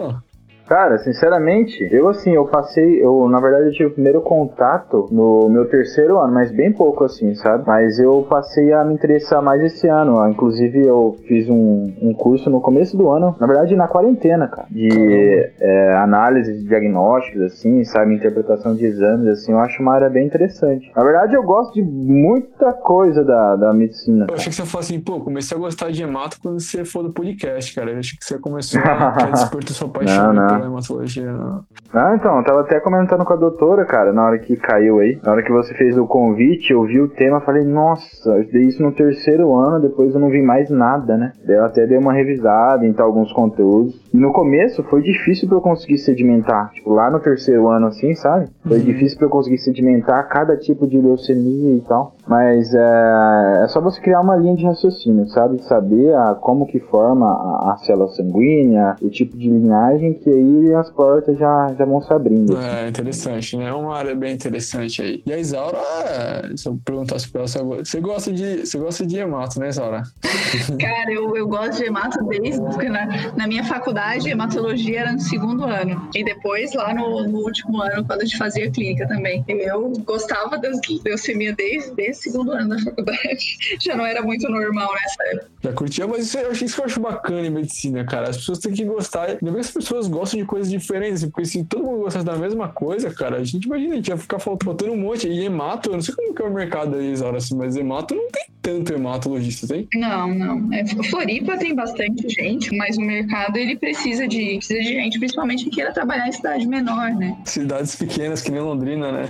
Cara, 0.67 0.99
sinceramente, 0.99 1.87
eu 1.91 2.09
assim, 2.09 2.33
eu 2.35 2.47
passei, 2.47 3.03
eu 3.03 3.29
na 3.29 3.41
verdade 3.41 3.67
eu 3.67 3.73
tive 3.73 3.85
o 3.87 3.93
primeiro 3.93 4.21
contato 4.21 5.09
no 5.11 5.49
meu 5.49 5.67
terceiro 5.67 6.19
ano, 6.19 6.33
mas 6.33 6.51
bem 6.51 6.73
pouco 6.73 7.05
assim, 7.05 7.35
sabe? 7.35 7.65
Mas 7.67 7.99
eu 7.99 8.27
passei 8.29 8.73
a 8.73 8.85
me 8.85 8.95
interessar 8.95 9.43
mais 9.43 9.63
esse 9.63 9.89
ano, 9.89 10.27
inclusive 10.29 10.87
eu 10.87 11.17
fiz 11.27 11.49
um, 11.49 11.93
um 12.01 12.15
curso 12.15 12.49
no 12.49 12.61
começo 12.61 12.97
do 12.97 13.11
ano, 13.11 13.37
na 13.39 13.47
verdade 13.47 13.77
na 13.77 13.89
quarentena, 13.89 14.49
cara, 14.49 14.67
de 14.71 15.51
é, 15.61 15.95
análise 15.97 16.53
de 16.53 16.65
diagnósticos, 16.65 17.43
assim, 17.43 17.85
sabe? 17.85 18.15
Interpretação 18.15 18.75
de 18.75 18.85
exames, 18.85 19.27
assim, 19.29 19.53
eu 19.53 19.59
acho 19.59 19.83
uma 19.83 19.93
área 19.95 20.09
bem 20.09 20.27
interessante. 20.27 20.91
Na 20.95 21.03
verdade 21.03 21.35
eu 21.35 21.43
gosto 21.43 21.75
de 21.75 21.83
muita 21.83 22.73
coisa 22.73 23.25
da, 23.25 23.57
da 23.57 23.73
medicina. 23.73 24.27
Eu 24.29 24.35
achei 24.35 24.51
que 24.51 24.57
você 24.57 24.65
falou 24.65 24.81
assim, 24.81 25.01
pô, 25.01 25.21
comecei 25.21 25.57
a 25.57 25.61
gostar 25.61 25.91
de 25.91 26.03
hemato 26.03 26.39
quando 26.41 26.61
você 26.61 26.85
for 26.85 27.03
do 27.03 27.13
podcast, 27.13 27.75
cara. 27.75 27.91
Eu 27.91 27.99
achei 27.99 28.19
que 28.19 28.25
você 28.25 28.39
começou 28.39 28.81
a 28.81 29.31
despertar 29.33 29.73
sua 29.73 29.89
paixão. 29.89 30.33
Não, 30.33 30.47
não 30.47 30.52
hematologia, 30.61 31.33
não. 31.33 31.65
Ah, 31.93 32.15
então, 32.19 32.39
eu 32.39 32.45
tava 32.45 32.61
até 32.61 32.81
comentando 32.81 33.25
com 33.25 33.33
a 33.33 33.37
doutora, 33.37 33.85
cara, 33.85 34.13
na 34.13 34.25
hora 34.25 34.39
que 34.39 34.57
caiu 34.57 34.99
aí. 35.01 35.19
Na 35.23 35.33
hora 35.33 35.43
que 35.43 35.53
você 35.53 35.75
fez 35.75 35.97
o 35.99 36.07
convite, 36.07 36.73
eu 36.73 36.83
vi 36.85 37.01
o 37.01 37.09
tema 37.09 37.41
falei, 37.41 37.65
nossa, 37.65 38.31
eu 38.31 38.51
dei 38.51 38.63
isso 38.63 38.83
no 38.83 38.93
terceiro 38.93 39.55
ano, 39.55 39.81
depois 39.81 40.15
eu 40.15 40.21
não 40.21 40.31
vi 40.31 40.43
mais 40.43 40.71
nada, 40.71 41.17
né? 41.17 41.33
Daí 41.47 41.57
eu 41.57 41.65
até 41.65 41.87
dei 41.87 41.99
uma 41.99 42.13
revisada 42.13 42.87
em 42.87 42.95
alguns 42.99 43.33
conteúdos. 43.33 44.01
E 44.13 44.17
no 44.17 44.33
começo 44.33 44.83
foi 44.85 45.03
difícil 45.03 45.49
pra 45.49 45.59
eu 45.59 45.61
conseguir 45.61 45.99
sedimentar. 45.99 46.71
Tipo, 46.73 46.93
lá 46.95 47.11
no 47.11 47.21
terceiro 47.21 47.69
ano, 47.69 47.87
assim, 47.89 48.15
sabe? 48.15 48.49
Foi 48.67 48.79
uhum. 48.79 48.85
difícil 48.85 49.19
pra 49.19 49.27
eu 49.27 49.31
conseguir 49.31 49.59
sedimentar 49.59 50.29
cada 50.29 50.57
tipo 50.57 50.87
de 50.87 50.99
leucemia 50.99 51.77
e 51.77 51.81
tal. 51.81 52.15
Mas 52.27 52.73
é, 52.75 53.63
é 53.65 53.69
só 53.69 53.81
você 53.81 54.01
criar 54.01 54.21
uma 54.21 54.37
linha 54.37 54.55
de 54.55 54.65
raciocínio, 54.65 55.27
sabe? 55.29 55.63
Saber 55.65 56.15
a, 56.15 56.35
como 56.35 56.67
que 56.67 56.79
forma 56.79 57.27
a, 57.27 57.73
a 57.73 57.77
célula 57.79 58.09
sanguínea, 58.09 58.97
o 59.03 59.11
tipo 59.11 59.37
de 59.37 59.49
linhagem, 59.49 60.15
que 60.15 60.31
aí 60.43 60.75
as 60.75 60.91
portas 60.91 61.39
já, 61.39 61.75
já 61.79 61.85
vão 61.85 62.03
se 62.03 62.13
abrindo. 62.13 62.57
É, 62.57 62.89
interessante, 62.89 63.57
né? 63.57 63.69
É 63.69 63.73
uma 63.73 63.97
área 63.97 64.15
bem 64.15 64.35
interessante 64.35 65.03
aí. 65.03 65.23
E 65.25 65.33
a 65.33 65.39
Isaura, 65.39 65.79
é, 65.79 66.57
se 66.57 66.69
eu 66.69 66.79
perguntasse 66.85 67.29
pra 67.31 67.43
ela, 67.43 67.49
você 67.49 68.01
gosta 68.01 68.33
de, 68.33 68.67
você 68.67 68.79
gosta 68.79 69.07
de 69.07 69.19
hemato, 69.19 69.61
né, 69.61 69.69
Isaura? 69.69 70.03
Cara, 70.81 71.13
eu, 71.13 71.37
eu 71.37 71.47
gosto 71.47 71.79
de 71.79 71.85
hemato 71.85 72.23
desde 72.25 72.61
porque 72.61 72.89
na, 72.89 73.07
na 73.37 73.47
minha 73.47 73.65
faculdade, 73.65 74.29
hematologia 74.29 75.01
era 75.01 75.13
no 75.13 75.21
segundo 75.21 75.65
ano. 75.65 76.09
E 76.15 76.25
depois, 76.25 76.73
lá 76.75 76.95
no, 76.95 77.27
no 77.27 77.39
último 77.39 77.81
ano, 77.83 78.05
quando 78.05 78.23
a 78.23 78.25
gente 78.25 78.37
fazia 78.37 78.71
clínica 78.71 79.07
também. 79.07 79.45
Eu 79.49 79.93
gostava 80.05 80.59
das 80.59 80.79
leucemia 81.05 81.55
desde, 81.55 81.95
desde 81.95 82.13
o 82.13 82.33
segundo 82.33 82.53
ano 82.53 82.71
da 82.71 82.79
faculdade. 82.83 83.59
Já 83.81 83.97
não 83.97 84.05
era 84.05 84.23
muito 84.23 84.49
normal 84.49 84.91
nessa 84.93 85.37
época. 85.37 85.53
Já 85.63 85.73
curtia, 85.73 86.07
mas 86.07 86.27
isso, 86.27 86.39
eu 86.39 86.51
acho, 86.51 86.65
isso 86.65 86.75
que 86.75 86.81
eu 86.81 86.87
acho 86.87 87.01
bacana 87.01 87.47
em 87.47 87.51
medicina, 87.51 88.05
cara. 88.05 88.31
As 88.31 88.37
pessoas 88.37 88.59
têm 88.59 88.73
que 88.73 88.85
gostar. 88.85 89.29
Ainda 89.29 89.39
bem 89.43 89.55
que 89.55 89.61
as 89.61 89.71
pessoas 89.71 90.09
gostam 90.09 90.32
de 90.37 90.45
coisas 90.45 90.71
diferentes, 90.71 91.25
porque 91.25 91.45
se 91.45 91.65
todo 91.65 91.85
mundo 91.85 92.01
gostasse 92.01 92.25
da 92.25 92.37
mesma 92.37 92.69
coisa, 92.69 93.11
cara, 93.13 93.37
a 93.37 93.45
gente 93.45 93.65
imagina, 93.65 93.93
a 93.93 93.97
gente 93.97 94.09
ia 94.09 94.17
ficar 94.17 94.39
faltando 94.39 94.93
um 94.93 94.97
monte. 94.97 95.29
E 95.29 95.45
hemato, 95.45 95.91
eu 95.91 95.95
não 95.95 96.03
sei 96.03 96.15
como 96.15 96.35
que 96.35 96.43
é 96.43 96.45
o 96.45 96.53
mercado 96.53 96.97
aí, 96.97 97.13
Isaura, 97.13 97.39
assim, 97.39 97.57
mas 97.57 97.77
hemato 97.77 98.15
não 98.15 98.29
tem 98.31 98.45
tanto 98.63 98.95
hematologista, 98.95 99.67
tem? 99.67 99.89
Não, 99.95 100.33
não. 100.33 100.73
É, 100.73 100.87
Floripa 100.87 101.59
tem 101.59 101.75
bastante 101.75 102.29
gente, 102.29 102.75
mas 102.77 102.97
o 102.97 103.01
mercado 103.01 103.57
ele 103.57 103.77
precisa 103.77 104.27
de, 104.29 104.57
precisa 104.57 104.81
de 104.81 104.89
gente, 104.89 105.19
principalmente 105.19 105.65
que 105.65 105.71
queira 105.71 105.93
trabalhar 105.93 106.29
em 106.29 106.33
cidade 106.33 106.67
menor, 106.67 107.11
né? 107.11 107.37
Cidades 107.45 107.97
pequenas, 107.97 108.41
que 108.41 108.53
nem 108.53 108.61
Londrina, 108.61 109.11
né? 109.11 109.29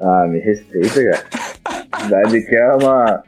Ah, 0.00 0.26
me 0.28 0.40
respeita, 0.40 1.04
cara. 1.04 1.52
cidade 2.02 2.42
que 2.42 2.56
é 2.56 2.72
uma. 2.74 3.22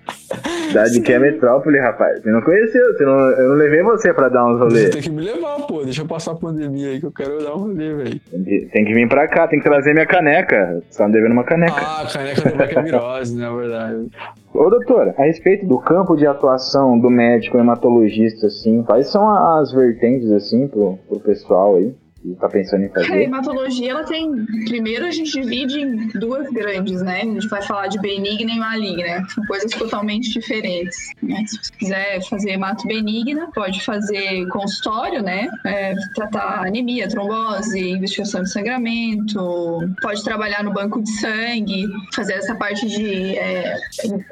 Cidade 0.69 1.01
que 1.01 1.13
é 1.13 1.19
metrópole, 1.19 1.79
rapaz. 1.79 2.23
Você 2.23 2.31
não 2.31 2.43
conheceu, 2.43 2.93
você 2.93 3.05
não, 3.05 3.19
eu 3.31 3.49
não 3.51 3.57
levei 3.57 3.83
você 3.83 4.13
pra 4.13 4.29
dar 4.29 4.45
uns 4.47 4.59
rolês. 4.59 4.87
Você 4.87 4.91
tem 4.91 5.03
que 5.03 5.11
me 5.11 5.23
levar, 5.23 5.67
pô. 5.67 5.85
Deixa 5.85 6.03
eu 6.03 6.07
passar 6.07 6.33
a 6.33 6.37
pandemia 6.37 6.89
aí 6.89 7.01
que 7.01 7.07
eu 7.07 7.13
quero 7.13 7.43
dar 7.43 7.55
um 7.55 7.59
rolê, 7.59 7.95
velho. 7.95 8.21
Tem, 8.31 8.69
tem, 8.69 8.85
que 8.85 8.95
vir 8.95 9.09
pra 9.09 9.29
cá, 9.29 9.47
tem 9.47 9.61
que 9.61 9.65
trazer 9.65 9.93
minha 9.93 10.07
caneca. 10.07 10.83
Você 10.89 10.99
tá 10.99 11.07
me 11.07 11.13
devendo 11.13 11.33
uma 11.33 11.45
caneca. 11.45 11.75
Ah, 11.77 12.07
caneca 12.13 12.43
da 12.43 12.57
vaca 12.57 12.83
virose, 12.83 13.37
na 13.37 13.55
verdade. 13.55 14.11
Ô, 14.53 14.71
doutora, 14.71 15.15
a 15.19 15.25
respeito 15.25 15.67
do 15.67 15.79
campo 15.79 16.17
de 16.17 16.27
atuação 16.27 16.99
do 16.99 17.11
médico 17.11 17.59
hematologista, 17.59 18.47
assim, 18.47 18.83
quais 18.83 19.09
são 19.09 19.29
as 19.29 19.73
vertentes, 19.73 20.31
assim, 20.31 20.69
pro, 20.69 20.99
pro 21.09 21.21
pessoal 21.21 21.77
aí? 21.77 21.95
Está 22.33 22.49
pensando 22.49 22.85
em 22.85 22.89
fazer? 22.89 23.13
A 23.13 23.23
hematologia, 23.23 23.91
ela 23.91 24.05
tem. 24.05 24.31
Primeiro, 24.67 25.07
a 25.07 25.11
gente 25.11 25.31
divide 25.31 25.81
em 25.81 26.09
duas 26.09 26.49
grandes, 26.51 27.03
né? 27.03 27.21
A 27.21 27.25
gente 27.25 27.49
vai 27.49 27.63
falar 27.63 27.89
de 27.89 27.99
benigna 28.01 28.53
e 28.53 28.59
maligna. 28.59 29.27
São 29.29 29.45
coisas 29.47 29.71
totalmente 29.73 30.31
diferentes. 30.31 31.13
Né? 31.23 31.45
Se 31.47 31.59
você 31.59 31.73
quiser 31.79 32.23
fazer 32.29 32.51
hemato 32.53 32.87
benigna, 32.87 33.51
pode 33.55 33.83
fazer 33.85 34.47
consultório, 34.49 35.23
né? 35.23 35.49
É, 35.65 35.95
tratar 36.15 36.67
anemia, 36.67 37.09
trombose, 37.09 37.79
investigação 37.79 38.43
de 38.43 38.51
sangramento, 38.51 39.81
pode 40.01 40.23
trabalhar 40.25 40.63
no 40.63 40.73
banco 40.73 41.03
de 41.03 41.11
sangue, 41.21 41.87
fazer 42.15 42.35
essa 42.35 42.55
parte 42.55 42.87
de 42.87 43.37
é, 43.37 43.77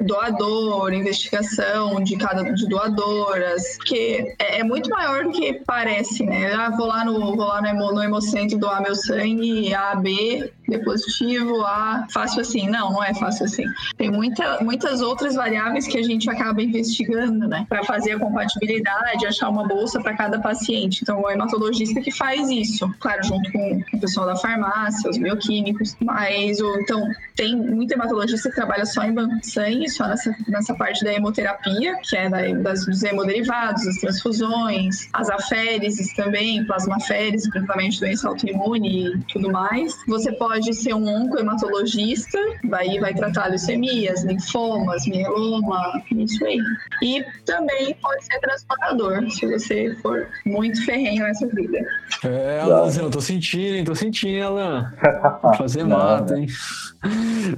doador, 0.01 0.93
investigação 0.93 2.03
de 2.03 2.17
cada 2.17 2.43
de 2.43 2.67
doadoras, 2.67 3.77
que 3.85 4.35
é, 4.39 4.59
é, 4.59 4.63
muito 4.63 4.89
maior 4.89 5.23
do 5.23 5.31
que 5.31 5.61
parece, 5.65 6.25
né? 6.25 6.53
Ah, 6.53 6.69
vou 6.69 6.87
lá 6.87 7.05
no, 7.05 7.35
vou 7.35 7.45
lá 7.45 7.61
no 7.61 7.67
no 7.91 8.01
Hemocentro 8.01 8.57
doar 8.57 8.81
meu 8.81 8.95
sangue, 8.95 9.73
A, 9.73 9.95
B, 9.95 10.51
B 10.67 10.79
positivo, 10.79 11.61
A, 11.65 12.07
fácil 12.11 12.41
assim. 12.41 12.69
Não, 12.69 12.93
não 12.93 13.03
é 13.03 13.13
fácil 13.13 13.45
assim. 13.45 13.65
Tem 13.97 14.11
muita, 14.11 14.63
muitas 14.63 15.01
outras 15.01 15.35
variáveis 15.35 15.87
que 15.87 15.97
a 15.97 16.03
gente 16.03 16.29
acaba 16.29 16.61
investigando, 16.61 17.47
né? 17.47 17.65
Para 17.67 17.83
fazer 17.83 18.13
a 18.13 18.19
compatibilidade, 18.19 19.25
achar 19.25 19.49
uma 19.49 19.67
bolsa 19.67 19.99
para 20.01 20.15
cada 20.15 20.39
paciente. 20.39 20.99
Então, 21.01 21.21
o 21.21 21.29
hematologista 21.29 21.99
que 22.01 22.11
faz 22.11 22.49
isso. 22.49 22.89
Claro, 22.99 23.23
junto 23.23 23.51
com 23.51 23.81
o 23.93 23.99
pessoal 23.99 24.25
da 24.27 24.35
farmácia, 24.35 25.09
os 25.09 25.17
bioquímicos. 25.17 25.95
Mas, 25.99 26.59
então, 26.59 27.07
tem 27.35 27.55
muito 27.55 27.93
hematologista 27.93 28.49
que 28.49 28.55
trabalha 28.55 28.85
só 28.85 29.03
em 29.03 29.13
banco 29.13 29.39
de 29.39 29.47
sangue, 29.47 29.89
só 29.89 30.07
nessa, 30.07 30.35
nessa 30.47 30.73
parte 30.75 31.03
da 31.03 31.13
hemoterapia, 31.13 31.97
que 32.03 32.15
é 32.15 32.29
da, 32.29 32.41
das, 32.61 32.85
dos 32.85 33.03
hemoderivados, 33.03 33.85
as 33.87 33.95
transfusões, 33.97 35.07
as 35.13 35.29
aféreses 35.29 36.13
também, 36.13 36.65
plasmaféreses, 36.65 37.49
principalmente 37.73 37.99
doença 37.99 38.27
autoimune 38.27 39.07
e 39.07 39.17
tudo 39.31 39.51
mais. 39.51 39.95
Você 40.07 40.31
pode 40.33 40.73
ser 40.73 40.93
um 40.93 41.07
oncohematologista, 41.07 42.37
daí 42.63 42.99
vai 42.99 43.13
tratar 43.13 43.47
leucemias, 43.47 44.23
linfomas, 44.23 45.05
mieloma, 45.05 46.01
isso 46.11 46.43
aí. 46.45 46.59
E 47.01 47.23
também 47.45 47.95
pode 48.01 48.25
ser 48.25 48.39
transplantador, 48.39 49.29
se 49.29 49.45
você 49.47 49.95
for 50.01 50.27
muito 50.45 50.83
ferrenho 50.85 51.23
nessa 51.23 51.47
vida. 51.47 51.79
É, 52.23 52.59
Alanzinho, 52.61 53.05
eu 53.05 53.11
tô 53.11 53.21
sentindo, 53.21 53.75
hein? 53.75 53.83
Tô 53.83 53.95
sentindo, 53.95 54.43
Alan. 54.43 54.93
Vou 55.41 55.53
fazer 55.55 55.83
mata, 55.85 56.37
hein? 56.37 56.47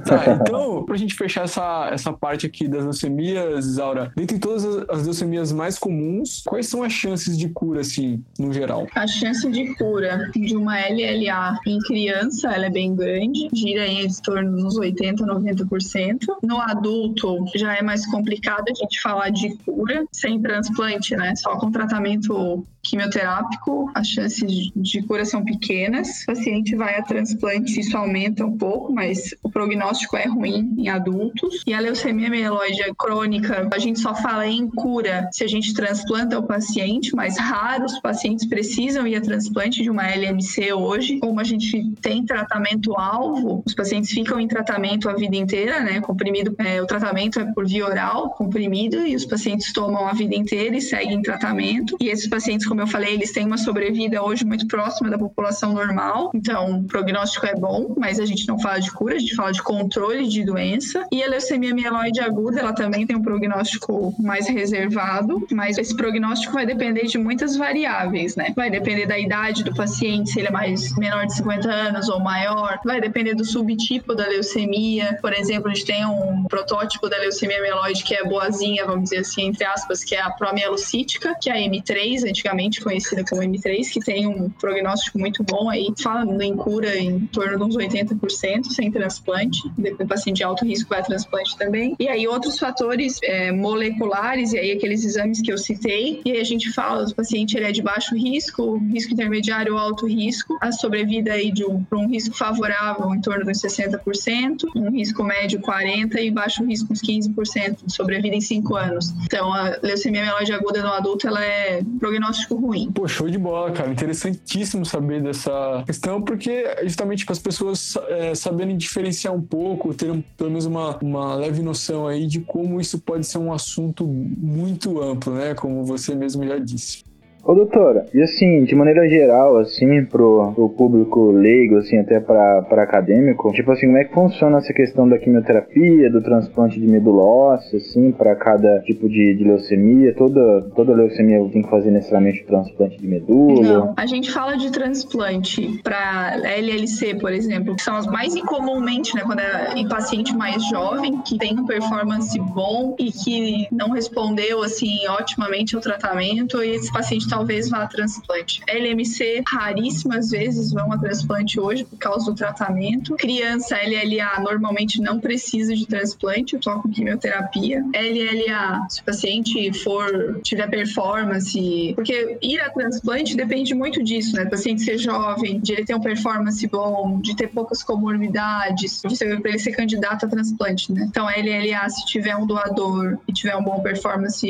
tá, 0.04 0.40
então, 0.42 0.84
pra 0.84 0.98
gente 0.98 1.14
fechar 1.14 1.44
essa, 1.44 1.90
essa 1.92 2.12
parte 2.12 2.48
aqui 2.48 2.68
das 2.68 2.84
leucemias, 2.84 3.78
Aura, 3.78 4.12
dentre 4.16 4.40
todas 4.40 4.66
as 4.90 5.06
leucemias 5.06 5.52
mais 5.52 5.78
comuns, 5.78 6.42
quais 6.46 6.68
são 6.68 6.82
as 6.82 6.92
chances 6.92 7.38
de 7.38 7.50
cura, 7.50 7.82
assim, 7.82 8.24
no 8.40 8.52
geral? 8.52 8.88
A 8.96 9.06
chance 9.06 9.48
de 9.52 9.76
cura 9.76 10.05
de 10.36 10.56
uma 10.56 10.76
LLA 10.76 11.60
em 11.66 11.80
criança, 11.80 12.52
ela 12.52 12.66
é 12.66 12.70
bem 12.70 12.96
grande, 12.96 13.48
gira 13.54 13.88
em 13.88 14.08
torno 14.24 14.56
dos 14.58 14.78
80%, 14.78 15.18
90%. 15.18 16.18
No 16.44 16.60
adulto, 16.60 17.46
já 17.56 17.76
é 17.76 17.82
mais 17.82 18.06
complicado 18.06 18.66
a 18.70 18.74
gente 18.74 19.02
falar 19.02 19.30
de 19.30 19.56
cura 19.58 20.06
sem 20.12 20.42
transplante, 20.42 21.16
né? 21.16 21.36
Só 21.36 21.58
com 21.58 21.72
tratamento 21.72 22.66
quimioterápico, 22.86 23.92
as 23.94 24.08
chances 24.08 24.72
de 24.76 25.02
cura 25.04 25.26
são 25.26 25.44
pequenas. 25.44 26.24
O 26.24 26.26
paciente 26.28 26.76
vai 26.76 26.98
a 26.98 27.02
transplante, 27.02 27.80
isso 27.80 27.98
aumenta 27.98 28.46
um 28.46 28.58
pouco, 28.58 28.94
mas 28.94 29.34
o 29.44 29.50
prognóstico 29.50 30.16
é 30.18 30.26
ruim 30.26 30.74
em 30.78 30.90
adultos. 30.90 31.64
E 31.66 31.74
a 31.74 31.80
leucemia 31.80 32.30
mieloide 32.30 32.84
crônica, 32.98 33.68
a 33.72 33.80
gente 33.80 34.00
só 34.00 34.14
fala 34.16 34.48
em 34.48 34.68
cura 34.70 35.30
se 35.32 35.44
a 35.44 35.48
gente 35.48 35.74
transplanta 35.74 36.38
o 36.38 36.44
paciente, 36.44 37.16
mas 37.16 37.38
raros 37.38 38.00
pacientes 38.00 38.46
precisam 38.46 39.08
ir 39.08 39.16
a 39.16 39.22
transplante 39.22 39.82
de 39.82 39.90
uma 39.90 40.08
LMC 40.08 40.74
hoje. 40.74 41.20
Como 41.20 41.40
a 41.40 41.44
gente 41.44 41.92
tem 42.02 42.26
tratamento-alvo, 42.26 43.64
os 43.66 43.74
pacientes 43.74 44.12
ficam 44.12 44.40
em 44.40 44.48
tratamento 44.48 45.10
a 45.10 45.14
vida 45.14 45.36
inteira, 45.36 45.80
né? 45.80 46.00
Comprimido, 46.02 46.56
é, 46.60 46.82
o 46.82 46.86
tratamento 46.86 47.40
é 47.40 47.46
por 47.54 47.68
via 47.68 47.86
oral, 47.86 48.30
comprimido, 48.32 49.06
e 49.06 49.16
os 49.16 49.26
pacientes 49.26 49.74
tomam 49.74 50.08
a 50.08 50.14
vida 50.14 50.36
inteira 50.36 50.76
e 50.76 50.82
seguem 50.82 51.22
tratamento. 51.22 51.96
E 52.00 52.10
esses 52.10 52.28
pacientes, 52.28 52.68
como 52.76 52.82
eu 52.82 52.88
falei, 52.88 53.14
eles 53.14 53.32
têm 53.32 53.46
uma 53.46 53.58
sobrevida 53.58 54.22
hoje 54.22 54.44
muito 54.44 54.68
próxima 54.68 55.10
da 55.10 55.18
população 55.18 55.72
normal, 55.72 56.30
então 56.36 56.80
o 56.80 56.84
prognóstico 56.84 57.46
é 57.46 57.56
bom, 57.56 57.96
mas 57.98 58.20
a 58.20 58.26
gente 58.26 58.46
não 58.50 58.60
fala 58.60 58.80
de 58.80 58.92
cura, 58.92 59.16
a 59.16 59.18
gente 59.18 59.34
fala 59.34 59.54
de 59.54 59.64
controle 59.64 60.28
de 60.28 60.44
doença. 60.44 61.08
E 61.10 61.24
a 61.24 61.30
leucemia 61.30 61.74
mieloide 61.74 62.20
aguda, 62.20 62.60
ela 62.60 62.74
também 62.74 63.08
tem 63.08 63.16
um 63.16 63.22
prognóstico 63.22 64.14
mais 64.20 64.50
reservado, 64.50 65.48
mas 65.54 65.78
esse 65.78 65.96
prognóstico 65.96 66.52
vai 66.52 66.66
depender 66.66 67.06
de 67.06 67.18
muitas 67.18 67.56
variáveis, 67.56 68.36
né? 68.36 68.52
Vai 68.54 68.70
depender 68.70 69.06
da 69.06 69.18
idade 69.18 69.64
do 69.64 69.74
paciente, 69.74 70.32
se 70.32 70.40
ele 70.40 70.50
é 70.50 70.52
mais 70.52 70.94
menor 70.98 71.26
de 71.26 71.34
50 71.36 71.72
anos 71.72 72.10
ou 72.10 72.20
maior, 72.20 72.78
vai 72.84 73.00
depender 73.00 73.36
do 73.36 73.46
subtipo 73.46 74.14
da 74.14 74.28
leucemia. 74.28 75.18
Por 75.22 75.32
exemplo, 75.32 75.72
a 75.72 75.74
gente 75.74 75.86
tem 75.86 76.06
um 76.06 76.44
protótipo 76.50 77.08
da 77.08 77.18
leucemia 77.20 77.62
mieloide 77.62 78.04
que 78.04 78.14
é 78.14 78.26
boazinha, 78.26 78.86
vamos 78.86 79.06
dizer 79.06 79.20
assim, 79.20 79.44
entre 79.44 79.64
aspas, 79.64 80.04
que 80.04 80.14
é 80.14 80.22
a 80.22 80.30
promielocítica, 80.30 81.34
que 81.40 81.50
é 81.50 81.54
a 81.54 81.70
M3, 81.70 82.28
antigamente 82.28 82.65
conhecida 82.82 83.24
como 83.30 83.42
M3, 83.42 83.90
que 83.92 84.00
tem 84.00 84.28
um 84.28 84.50
prognóstico 84.50 85.20
muito 85.20 85.44
bom 85.44 85.70
aí, 85.70 85.88
falando 86.02 86.42
em 86.42 86.56
cura 86.56 86.98
em 86.98 87.20
torno 87.28 87.58
de 87.58 87.64
uns 87.64 87.78
80% 87.78 88.66
sem 88.66 88.92
transplante. 88.92 89.60
O 90.00 90.08
paciente 90.08 90.38
de 90.38 90.44
alto 90.44 90.66
risco 90.66 90.90
vai 90.90 91.04
transplante 91.04 91.58
também. 91.58 91.96
E 92.00 92.08
aí 92.08 92.28
outros 92.28 92.58
fatores 92.60 93.20
é, 93.24 93.52
moleculares, 93.52 94.54
e 94.54 94.60
aí 94.60 94.72
aqueles 94.72 95.04
exames 95.04 95.42
que 95.42 95.52
eu 95.52 95.58
citei, 95.58 96.22
e 96.26 96.32
aí 96.32 96.40
a 96.40 96.44
gente 96.44 96.72
fala, 96.72 97.06
o 97.06 97.16
paciente 97.16 97.58
ele 97.58 97.66
é 97.66 97.72
de 97.72 97.82
baixo 97.82 98.16
risco, 98.16 98.78
risco 98.92 99.14
intermediário 99.14 99.74
ou 99.74 99.80
alto 99.80 100.08
risco, 100.08 100.58
a 100.62 100.72
sobrevida 100.72 101.34
aí 101.34 101.52
de 101.52 101.66
um, 101.66 101.86
um 101.92 102.08
risco 102.08 102.36
favorável 102.36 103.14
em 103.14 103.22
torno 103.22 103.46
dos 103.46 103.62
60%, 103.62 104.66
um 104.76 104.92
risco 104.92 105.24
médio 105.24 105.60
40% 105.60 106.16
e 106.16 106.32
baixo 106.32 106.64
risco 106.64 106.92
uns 106.92 107.02
15% 107.02 107.86
de 107.86 107.94
sobrevida 107.94 108.36
em 108.36 108.42
5 108.42 108.76
anos. 108.76 109.14
Então 109.24 109.54
a 109.54 109.78
leucemia 109.82 110.24
mieloide 110.24 110.54
aguda 110.54 110.82
no 110.82 110.90
adulto, 110.90 111.28
ela 111.28 111.44
é 111.44 111.82
prognóstico 112.00 112.55
ruim. 112.56 112.92
Pô, 112.92 113.08
show 113.08 113.30
de 113.30 113.38
bola, 113.38 113.72
cara. 113.72 113.92
Interessantíssimo 113.92 114.86
saber 114.86 115.22
dessa 115.22 115.84
questão, 115.86 116.22
porque 116.22 116.64
justamente 116.84 117.26
para 117.26 117.34
as 117.34 117.40
pessoas 117.40 117.96
é, 118.08 118.36
saberem 118.36 118.78
diferenciar 118.78 119.34
um 119.34 119.42
pouco, 119.42 119.94
terem 119.94 120.24
pelo 120.38 120.50
menos 120.50 120.66
uma, 120.66 120.98
uma 120.98 121.36
leve 121.36 121.62
noção 121.62 122.08
aí 122.08 122.28
de 122.28 122.42
como 122.42 122.80
isso 122.80 123.00
pode 123.00 123.26
ser 123.26 123.38
um 123.38 123.52
assunto 123.52 124.06
muito 124.06 125.02
amplo, 125.02 125.34
né? 125.34 125.54
Como 125.54 125.84
você 125.84 126.16
mesmo 126.16 126.46
já 126.46 126.58
disse. 126.58 127.04
Ô 127.46 127.54
doutora, 127.54 128.08
e 128.12 128.24
assim, 128.24 128.64
de 128.64 128.74
maneira 128.74 129.08
geral, 129.08 129.60
assim, 129.60 130.04
pro, 130.04 130.52
pro 130.56 130.68
público 130.70 131.30
leigo, 131.30 131.78
assim, 131.78 132.00
até 132.00 132.20
para 132.20 132.66
acadêmico, 132.82 133.52
tipo 133.52 133.72
assim, 133.72 133.86
como 133.86 134.00
é 134.00 134.04
que 134.04 134.16
funciona 134.16 134.58
essa 134.58 134.74
questão 134.74 135.08
da 135.08 135.20
quimioterapia, 135.20 136.10
do 136.10 136.24
transplante 136.24 136.80
de 136.80 136.88
medula 136.88 137.22
óssea, 137.22 137.78
assim, 137.78 138.12
para 138.12 138.36
cada 138.36 138.80
tipo 138.80 139.08
de, 139.08 139.36
de, 139.36 139.44
leucemia? 139.44 140.16
Toda, 140.16 140.64
toda 140.76 140.96
leucemia 140.96 141.38
tem 141.52 141.62
que 141.62 141.70
fazer 141.70 141.92
necessariamente 141.92 142.42
o 142.42 142.48
transplante 142.48 142.98
de 142.98 143.08
medula? 143.08 143.62
Não, 143.62 143.94
a 143.96 144.08
gente 144.08 144.32
fala 144.32 144.58
de 144.58 144.72
transplante 144.72 145.80
para 145.84 146.38
LLC, 146.44 147.14
por 147.14 147.32
exemplo, 147.32 147.76
que 147.76 147.84
são 147.84 147.96
as 147.96 148.08
mais 148.08 148.36
incomumente, 148.36 149.16
né, 149.16 149.22
quando 149.24 149.42
é 149.42 149.74
em 149.76 149.88
paciente 149.88 150.36
mais 150.36 150.68
jovem, 150.68 151.22
que 151.22 151.38
tem 151.38 151.60
um 151.60 151.66
performance 151.68 152.40
bom 152.40 152.96
e 152.98 153.12
que 153.12 153.68
não 153.72 153.92
respondeu, 153.92 154.64
assim, 154.64 155.08
otimamente 155.20 155.76
ao 155.76 155.82
tratamento, 155.82 156.64
e 156.64 156.72
esse 156.72 156.92
paciente 156.92 157.35
talvez 157.36 157.70
vá 157.70 157.84
a 157.84 157.88
transplante. 157.88 158.62
LMC, 158.70 159.44
raríssimas 159.48 160.30
vezes 160.30 160.72
vão 160.72 160.92
a 160.92 160.98
transplante 160.98 161.60
hoje 161.60 161.84
por 161.84 161.98
causa 161.98 162.32
do 162.32 162.36
tratamento. 162.36 163.16
Criança 163.16 163.76
LLA 163.76 164.40
normalmente 164.42 165.02
não 165.02 165.20
precisa 165.20 165.76
de 165.76 165.86
transplante, 165.86 166.54
eu 166.54 166.62
toco 166.62 166.88
quimioterapia. 166.90 167.84
LLA, 167.94 168.88
se 168.90 169.02
o 169.02 169.04
paciente 169.04 169.74
for 169.84 170.40
tiver 170.44 170.70
performance, 170.70 171.94
porque 171.96 172.38
ir 172.42 172.62
a 172.62 172.70
transplante 172.70 173.36
depende 173.36 173.74
muito 173.74 174.02
disso, 174.02 174.36
né? 174.36 174.44
O 174.44 174.50
paciente 174.50 174.82
ser 174.82 174.98
jovem, 174.98 175.60
de 175.60 175.74
ele 175.74 175.86
ter 175.86 175.96
um 175.96 176.02
performance 176.02 176.66
bom, 176.68 177.20
de 177.20 177.36
ter 177.36 177.48
poucas 177.48 177.84
comorbidades, 177.84 179.02
para 179.02 179.50
ele 179.50 179.60
ser 179.60 179.72
candidato 179.72 180.26
a 180.26 180.30
transplante, 180.30 180.94
né? 180.94 181.06
Então, 181.10 181.26
LLA, 181.26 181.90
se 181.90 182.06
tiver 182.06 182.36
um 182.36 182.46
doador 182.46 183.18
e 183.28 183.34
tiver 183.34 183.58
um 183.58 183.64
bom 183.64 183.82
performance, 183.82 184.48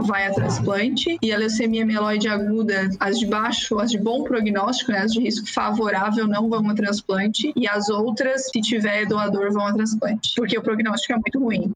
vai 0.00 0.26
a 0.26 0.32
transplante. 0.32 1.16
E 1.22 1.32
a 1.32 1.38
leucemia 1.38 1.86
mieloide 1.86 2.23
de 2.24 2.28
aguda, 2.28 2.88
as 2.98 3.18
de 3.18 3.26
baixo, 3.26 3.78
as 3.78 3.90
de 3.90 3.98
bom 3.98 4.24
prognóstico, 4.24 4.92
né, 4.92 4.98
as 5.00 5.12
de 5.12 5.20
risco 5.20 5.46
favorável 5.52 6.26
não 6.26 6.48
vão 6.48 6.70
a 6.70 6.74
transplante 6.74 7.52
e 7.54 7.68
as 7.68 7.90
outras, 7.90 8.46
se 8.50 8.62
tiver 8.62 9.04
doador, 9.04 9.52
vão 9.52 9.66
a 9.66 9.74
transplante, 9.74 10.32
porque 10.34 10.56
o 10.56 10.62
prognóstico 10.62 11.12
é 11.12 11.16
muito 11.16 11.38
ruim. 11.38 11.72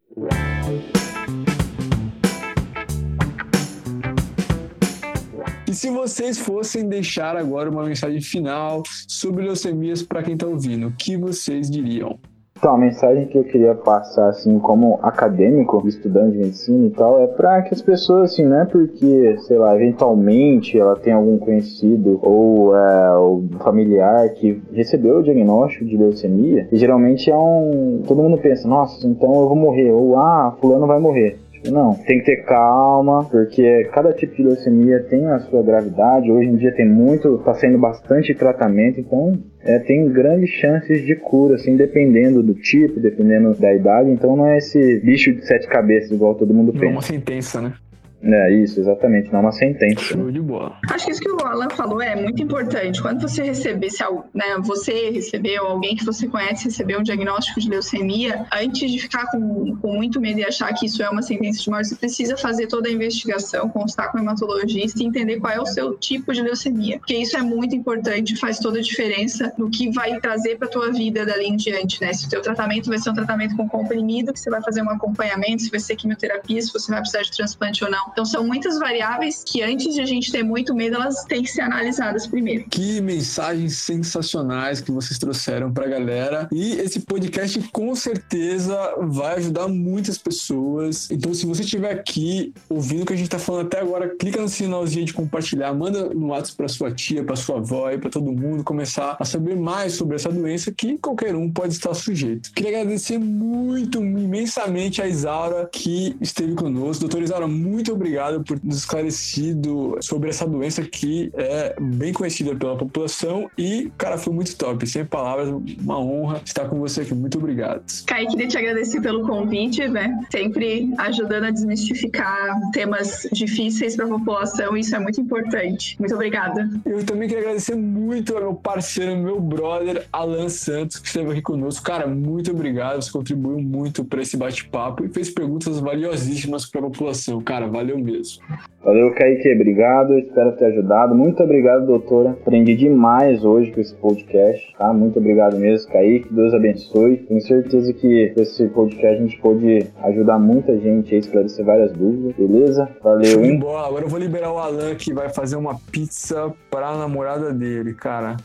E 5.67 5.75
se 5.75 5.91
vocês 5.91 6.39
fossem 6.39 6.89
deixar 6.89 7.37
agora 7.37 7.69
uma 7.69 7.85
mensagem 7.85 8.23
final 8.23 8.83
sobre 9.07 9.45
leucemias 9.45 10.03
para 10.03 10.23
quem 10.23 10.33
está 10.33 10.47
ouvindo, 10.47 10.87
o 10.87 10.93
que 10.93 11.19
vocês 11.19 11.71
diriam? 11.71 12.19
Então, 12.59 12.75
a 12.75 12.79
mensagem 12.79 13.27
que 13.27 13.39
eu 13.39 13.45
queria 13.45 13.73
passar, 13.73 14.31
assim, 14.31 14.59
como 14.59 14.99
acadêmico, 15.01 15.87
estudante 15.87 16.33
de 16.33 16.39
medicina 16.39 16.87
e 16.89 16.91
tal, 16.91 17.23
é 17.23 17.29
para 17.29 17.63
que 17.63 17.73
as 17.73 17.81
pessoas, 17.81 18.33
assim, 18.33 18.45
não 18.45 18.63
é 18.63 18.65
porque, 18.65 19.37
sei 19.47 19.57
lá, 19.57 19.77
eventualmente 19.77 20.77
ela 20.77 20.97
tem 20.97 21.13
algum 21.13 21.39
conhecido 21.39 22.19
ou 22.21 22.77
é, 22.77 23.61
familiar 23.61 24.29
que 24.31 24.61
recebeu 24.73 25.19
o 25.19 25.23
diagnóstico 25.23 25.85
de 25.85 25.97
leucemia, 25.97 26.67
e 26.73 26.77
geralmente 26.77 27.31
é 27.31 27.37
um. 27.37 28.03
Todo 28.09 28.25
mundo 28.25 28.39
pensa, 28.39 28.67
nossa, 28.67 29.07
então 29.07 29.33
eu 29.41 29.47
vou 29.47 29.57
morrer, 29.57 29.93
ou 29.93 30.19
ah, 30.19 30.57
fulano 30.61 30.89
vai 30.89 30.99
morrer. 30.99 31.39
Não, 31.67 31.95
tem 31.95 32.19
que 32.21 32.27
ter 32.27 32.45
calma, 32.45 33.25
porque 33.25 33.89
cada 33.93 34.13
tipo 34.13 34.35
de 34.35 34.43
leucemia 34.43 35.01
tem 35.09 35.27
a 35.27 35.39
sua 35.41 35.63
gravidade. 35.63 36.31
Hoje 36.31 36.49
em 36.49 36.57
dia 36.57 36.75
tem 36.75 36.89
muito, 36.89 37.39
tá 37.39 37.55
sendo 37.55 37.79
bastante 37.79 38.35
tratamento, 38.35 39.01
então 39.01 39.39
é, 39.63 39.79
tem 39.79 40.09
grandes 40.09 40.51
chances 40.51 41.05
de 41.05 41.17
cura, 41.17 41.57
assim, 41.57 41.77
dependendo 41.77 42.43
do 42.43 42.55
tipo, 42.55 43.01
dependendo 43.01 43.55
da 43.55 43.75
idade. 43.75 44.11
Então 44.11 44.37
não 44.37 44.47
é 44.47 44.59
esse 44.59 45.01
bicho 45.01 45.33
de 45.33 45.47
sete 45.47 45.67
cabeças 45.69 46.11
igual 46.11 46.35
todo 46.35 46.55
mundo 46.55 46.73
pensa. 46.73 46.87
É 46.87 46.89
uma 46.89 47.03
sentença, 47.03 47.61
né? 47.61 47.75
É, 48.23 48.53
isso, 48.53 48.81
exatamente, 48.81 49.31
não 49.33 49.39
é 49.39 49.43
uma 49.43 49.53
sentença. 49.53 50.01
Show 50.01 50.31
de 50.31 50.41
bola. 50.41 50.77
Acho 50.91 51.07
que 51.07 51.13
isso 51.13 51.21
que 51.21 51.31
o 51.31 51.41
Alan 51.47 51.69
falou 51.71 52.03
é 52.03 52.17
muito 52.17 52.43
importante. 52.43 53.01
Quando 53.01 53.21
você 53.21 53.43
receber, 53.43 53.91
se 53.91 54.03
né, 54.35 54.57
você 54.61 55.11
recebeu, 55.11 55.67
alguém 55.67 55.95
que 55.95 56.05
você 56.05 56.27
conhece 56.27 56.65
recebeu 56.65 56.99
um 56.99 57.03
diagnóstico 57.03 57.61
de 57.61 57.69
leucemia, 57.69 58.47
antes 58.53 58.91
de 58.91 58.99
ficar 58.99 59.31
com, 59.31 59.77
com 59.77 59.95
muito 59.95 60.21
medo 60.21 60.41
e 60.41 60.45
achar 60.45 60.73
que 60.75 60.87
isso 60.87 61.03
é 61.03 61.09
uma 61.09 61.23
sentença 61.23 61.63
de 61.63 61.71
morte, 61.71 61.89
você 61.89 61.97
precisa 61.97 62.37
fazer 62.37 62.67
toda 62.67 62.89
a 62.89 62.93
investigação, 62.93 63.69
constar 63.69 64.11
com 64.11 64.19
o 64.19 64.21
hematologista 64.21 65.03
e 65.03 65.07
entender 65.07 65.39
qual 65.39 65.53
é 65.53 65.61
o 65.61 65.67
seu 65.67 65.95
tipo 65.97 66.33
de 66.33 66.43
leucemia. 66.43 66.99
Porque 66.99 67.17
isso 67.17 67.37
é 67.37 67.43
muito 67.43 67.75
importante, 67.77 68.37
faz 68.37 68.59
toda 68.59 68.79
a 68.79 68.83
diferença 68.83 69.53
no 69.57 69.71
que 69.71 69.91
vai 69.93 70.19
trazer 70.21 70.59
para 70.59 70.69
tua 70.69 70.91
vida 70.91 71.25
dali 71.25 71.47
em 71.47 71.57
diante, 71.57 72.01
né? 72.01 72.13
Se 72.13 72.27
o 72.27 72.29
teu 72.29 72.43
tratamento 72.43 72.89
vai 72.89 72.99
ser 72.99 73.11
um 73.11 73.15
tratamento 73.15 73.57
com 73.57 73.69
comprimido, 73.69 74.33
que 74.33 74.41
você 74.41 74.51
vai 74.51 74.63
fazer 74.63 74.83
um 74.83 74.91
acompanhamento, 74.91 75.63
se 75.63 75.71
vai 75.71 75.81
ser 75.81 75.97
quimioterapia, 75.97 76.61
se 76.61 76.73
você 76.73 76.91
vai 76.91 77.01
precisar 77.01 77.23
de 77.23 77.31
transplante 77.31 77.85
ou 77.85 77.91
não. 77.91 78.08
Então 78.13 78.25
são 78.25 78.47
muitas 78.47 78.79
variáveis 78.79 79.43
que 79.45 79.63
antes 79.63 79.95
de 79.95 80.01
a 80.01 80.07
gente 80.07 80.31
ter 80.31 80.43
muito 80.43 80.75
medo, 80.75 80.97
elas 80.97 81.25
têm 81.25 81.43
que 81.43 81.51
ser 81.51 81.63
analisadas 81.63 82.27
primeiro. 82.27 82.65
Que 82.69 83.01
mensagens 83.01 83.77
sensacionais 83.79 84.81
que 84.81 84.91
vocês 84.91 85.19
trouxeram 85.19 85.73
para 85.73 85.87
galera. 85.87 86.49
E 86.53 86.73
esse 86.75 87.01
podcast 87.01 87.59
com 87.73 87.95
certeza 87.95 88.77
vai 89.01 89.37
ajudar 89.37 89.69
muitas 89.69 90.19
pessoas. 90.19 91.11
Então 91.11 91.33
se 91.35 91.47
você 91.47 91.63
estiver 91.63 91.93
aqui 91.93 92.53
ouvindo 92.69 93.03
o 93.03 93.07
que 93.07 93.13
a 93.13 93.17
gente 93.17 93.27
está 93.27 93.39
falando 93.39 93.67
até 93.67 93.81
agora, 93.81 94.09
clica 94.17 94.41
no 94.41 94.49
sinalzinho 94.49 95.07
de 95.07 95.13
compartilhar, 95.13 95.73
manda 95.75 96.09
no 96.15 96.29
WhatsApp 96.29 96.57
para 96.57 96.69
sua 96.69 96.93
tia, 96.93 97.25
para 97.25 97.37
sua 97.37 97.59
avó 97.59 97.91
e 97.91 97.99
para 97.99 98.11
todo 98.11 98.33
mundo 98.33 98.65
começar 98.65 99.17
a 99.19 99.25
saber 99.25 99.57
mais 99.57 99.95
sobre 99.95 100.17
essa 100.17 100.31
doença 100.31 100.73
que 100.73 100.99
qualquer 100.99 101.35
um 101.35 101.51
pode 101.51 101.75
estar 101.75 101.95
sujeito. 101.95 102.53
Queria 102.53 102.81
agradecer 102.81 103.19
muito, 103.19 104.03
imensamente 104.03 105.03
a 105.03 105.09
Isaura 105.09 105.69
que 105.73 106.17
esteve 106.21 106.55
conosco. 106.55 107.01
Doutora 107.01 107.25
Isaura, 107.25 107.47
muito 107.47 107.93
obrigado 107.99 108.43
por 108.43 108.59
nos 108.63 108.79
esclarecido 108.79 109.97
sobre 110.01 110.31
essa 110.31 110.47
doença 110.47 110.83
que 110.83 111.31
é 111.35 111.75
bem 111.81 112.13
conhecida 112.13 112.55
pela 112.55 112.77
população 112.77 113.51
e, 113.57 113.91
cara, 113.99 114.17
foi 114.17 114.33
muito 114.33 114.57
top. 114.57 114.87
Sem 114.87 115.05
palavras, 115.05 115.49
uma 115.49 115.99
honra 115.99 116.41
estar 116.45 116.69
com 116.69 116.79
você 116.79 117.03
aqui. 117.03 117.15
Muito 117.15 117.39
obrigado. 117.39 117.83
Kaique, 118.07 118.33
queria 118.33 118.49
te 118.49 118.59
agradecer 118.59 119.01
pelo 119.01 119.27
convite, 119.27 119.87
né? 119.89 120.19
Sempre 120.31 120.93
ajudando 120.99 121.45
a 121.45 121.51
desmistificar 121.51 122.59
temas 122.73 123.29
difíceis 123.33 123.97
para 123.97 124.07
a 124.07 124.09
população, 124.09 124.77
isso 124.77 124.95
é 124.95 124.99
muito 124.99 125.21
importante. 125.21 125.97
Muito 125.99 126.15
obrigada. 126.15 126.69
Eu 126.85 127.05
também 127.05 127.29
queria 127.29 127.43
agradecer 127.43 127.75
muito 127.75 128.35
ao 128.35 128.41
meu 128.41 128.55
parceiro, 128.55 129.17
meu 129.17 129.41
brother, 129.41 130.07
Alan 130.13 130.49
Santos, 130.49 130.99
que 130.99 131.07
esteve 131.07 131.31
aqui 131.31 131.43
conosco. 131.43 131.85
Cara, 131.85 132.07
muito 132.07 132.51
obrigado. 132.51 133.03
Você 133.03 133.11
contribuiu 133.11 133.59
muito 133.59 134.05
para 134.05 134.23
esse 134.23 134.37
bate-papo 134.37 135.05
e 135.05 135.09
fez 135.09 135.31
perguntas 135.31 135.79
valiosíssimas 135.81 136.67
para 136.67 136.81
a 136.81 136.85
população. 136.85 137.41
Cara, 137.41 137.67
valeu 137.67 137.88
mesmo. 137.97 138.43
Valeu, 138.85 139.15
Kaique. 139.15 139.53
Obrigado. 139.53 140.19
Espero 140.19 140.53
ter 140.57 140.67
ajudado. 140.67 141.15
Muito 141.15 141.43
obrigado, 141.43 141.87
doutora. 141.87 142.31
Aprendi 142.31 142.75
demais 142.75 143.45
hoje 143.45 143.71
com 143.71 143.81
esse 143.81 143.95
podcast. 143.95 144.75
Tá? 144.77 144.93
Muito 144.93 145.19
obrigado 145.19 145.57
mesmo, 145.57 145.91
Kaique. 145.93 146.33
Deus 146.33 146.53
abençoe. 146.53 147.19
Tenho 147.19 147.41
certeza 147.41 147.93
que 147.93 148.33
com 148.35 148.43
esse 148.43 148.67
podcast 148.69 149.17
a 149.17 149.21
gente 149.21 149.41
pôde 149.41 149.87
ajudar 150.03 150.39
muita 150.39 150.77
gente 150.79 151.15
a 151.15 151.19
esclarecer 151.19 151.65
várias 151.65 151.93
dúvidas. 151.93 152.35
Beleza? 152.37 152.89
Valeu, 153.03 153.45
hein? 153.45 153.59
Boa. 153.59 153.87
Agora 153.87 154.05
eu 154.05 154.09
vou 154.09 154.19
liberar 154.19 154.53
o 154.53 154.59
Alan 154.59 154.95
que 154.95 155.15
vai 155.15 155.29
fazer 155.29 155.57
uma 155.57 155.79
pizza 155.91 156.53
para 156.71 156.89
a 156.89 156.99
namorada 156.99 157.53
dele, 157.53 157.95
cara. 157.95 158.37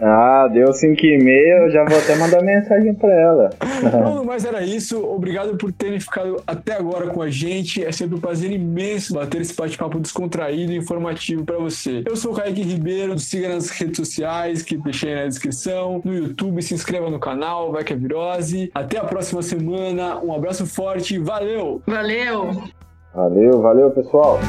Ah, 0.00 0.48
deu 0.52 0.72
5 0.72 1.00
e 1.04 1.18
meia, 1.18 1.64
eu 1.64 1.70
já 1.70 1.84
vou 1.84 1.96
até 1.96 2.16
mandar 2.16 2.42
mensagem 2.42 2.94
para 2.94 3.12
ela. 3.12 3.50
Não, 4.02 4.24
mas 4.24 4.44
era 4.44 4.62
isso. 4.62 5.04
Obrigado 5.04 5.56
por 5.56 5.72
terem 5.72 6.00
ficado 6.00 6.42
até 6.46 6.74
agora 6.74 7.06
com 7.08 7.22
a 7.22 7.30
gente. 7.30 7.84
É 7.84 7.92
sempre 7.92 8.16
um 8.16 8.20
prazer 8.20 8.50
imenso 8.50 9.14
bater 9.14 9.40
esse 9.40 9.54
bate-papo 9.54 10.00
descontraído 10.00 10.72
e 10.72 10.76
informativo 10.76 11.44
para 11.44 11.58
você. 11.58 12.02
Eu 12.06 12.16
sou 12.16 12.32
o 12.32 12.34
Kaique 12.34 12.62
Ribeiro, 12.62 13.18
siga 13.18 13.48
nas 13.48 13.70
redes 13.70 13.96
sociais 13.96 14.62
que 14.62 14.76
deixei 14.76 15.14
na 15.14 15.26
descrição, 15.26 16.00
no 16.04 16.14
YouTube, 16.14 16.62
se 16.62 16.74
inscreva 16.74 17.08
no 17.08 17.18
canal, 17.18 17.70
vai 17.70 17.84
que 17.84 17.92
é 17.92 17.96
virose. 17.96 18.70
Até 18.74 18.98
a 18.98 19.04
próxima 19.04 19.42
semana. 19.42 20.18
Um 20.18 20.34
abraço 20.34 20.66
forte, 20.66 21.18
valeu! 21.18 21.82
Valeu! 21.86 22.62
Valeu, 23.14 23.62
valeu, 23.62 23.90
pessoal! 23.90 24.40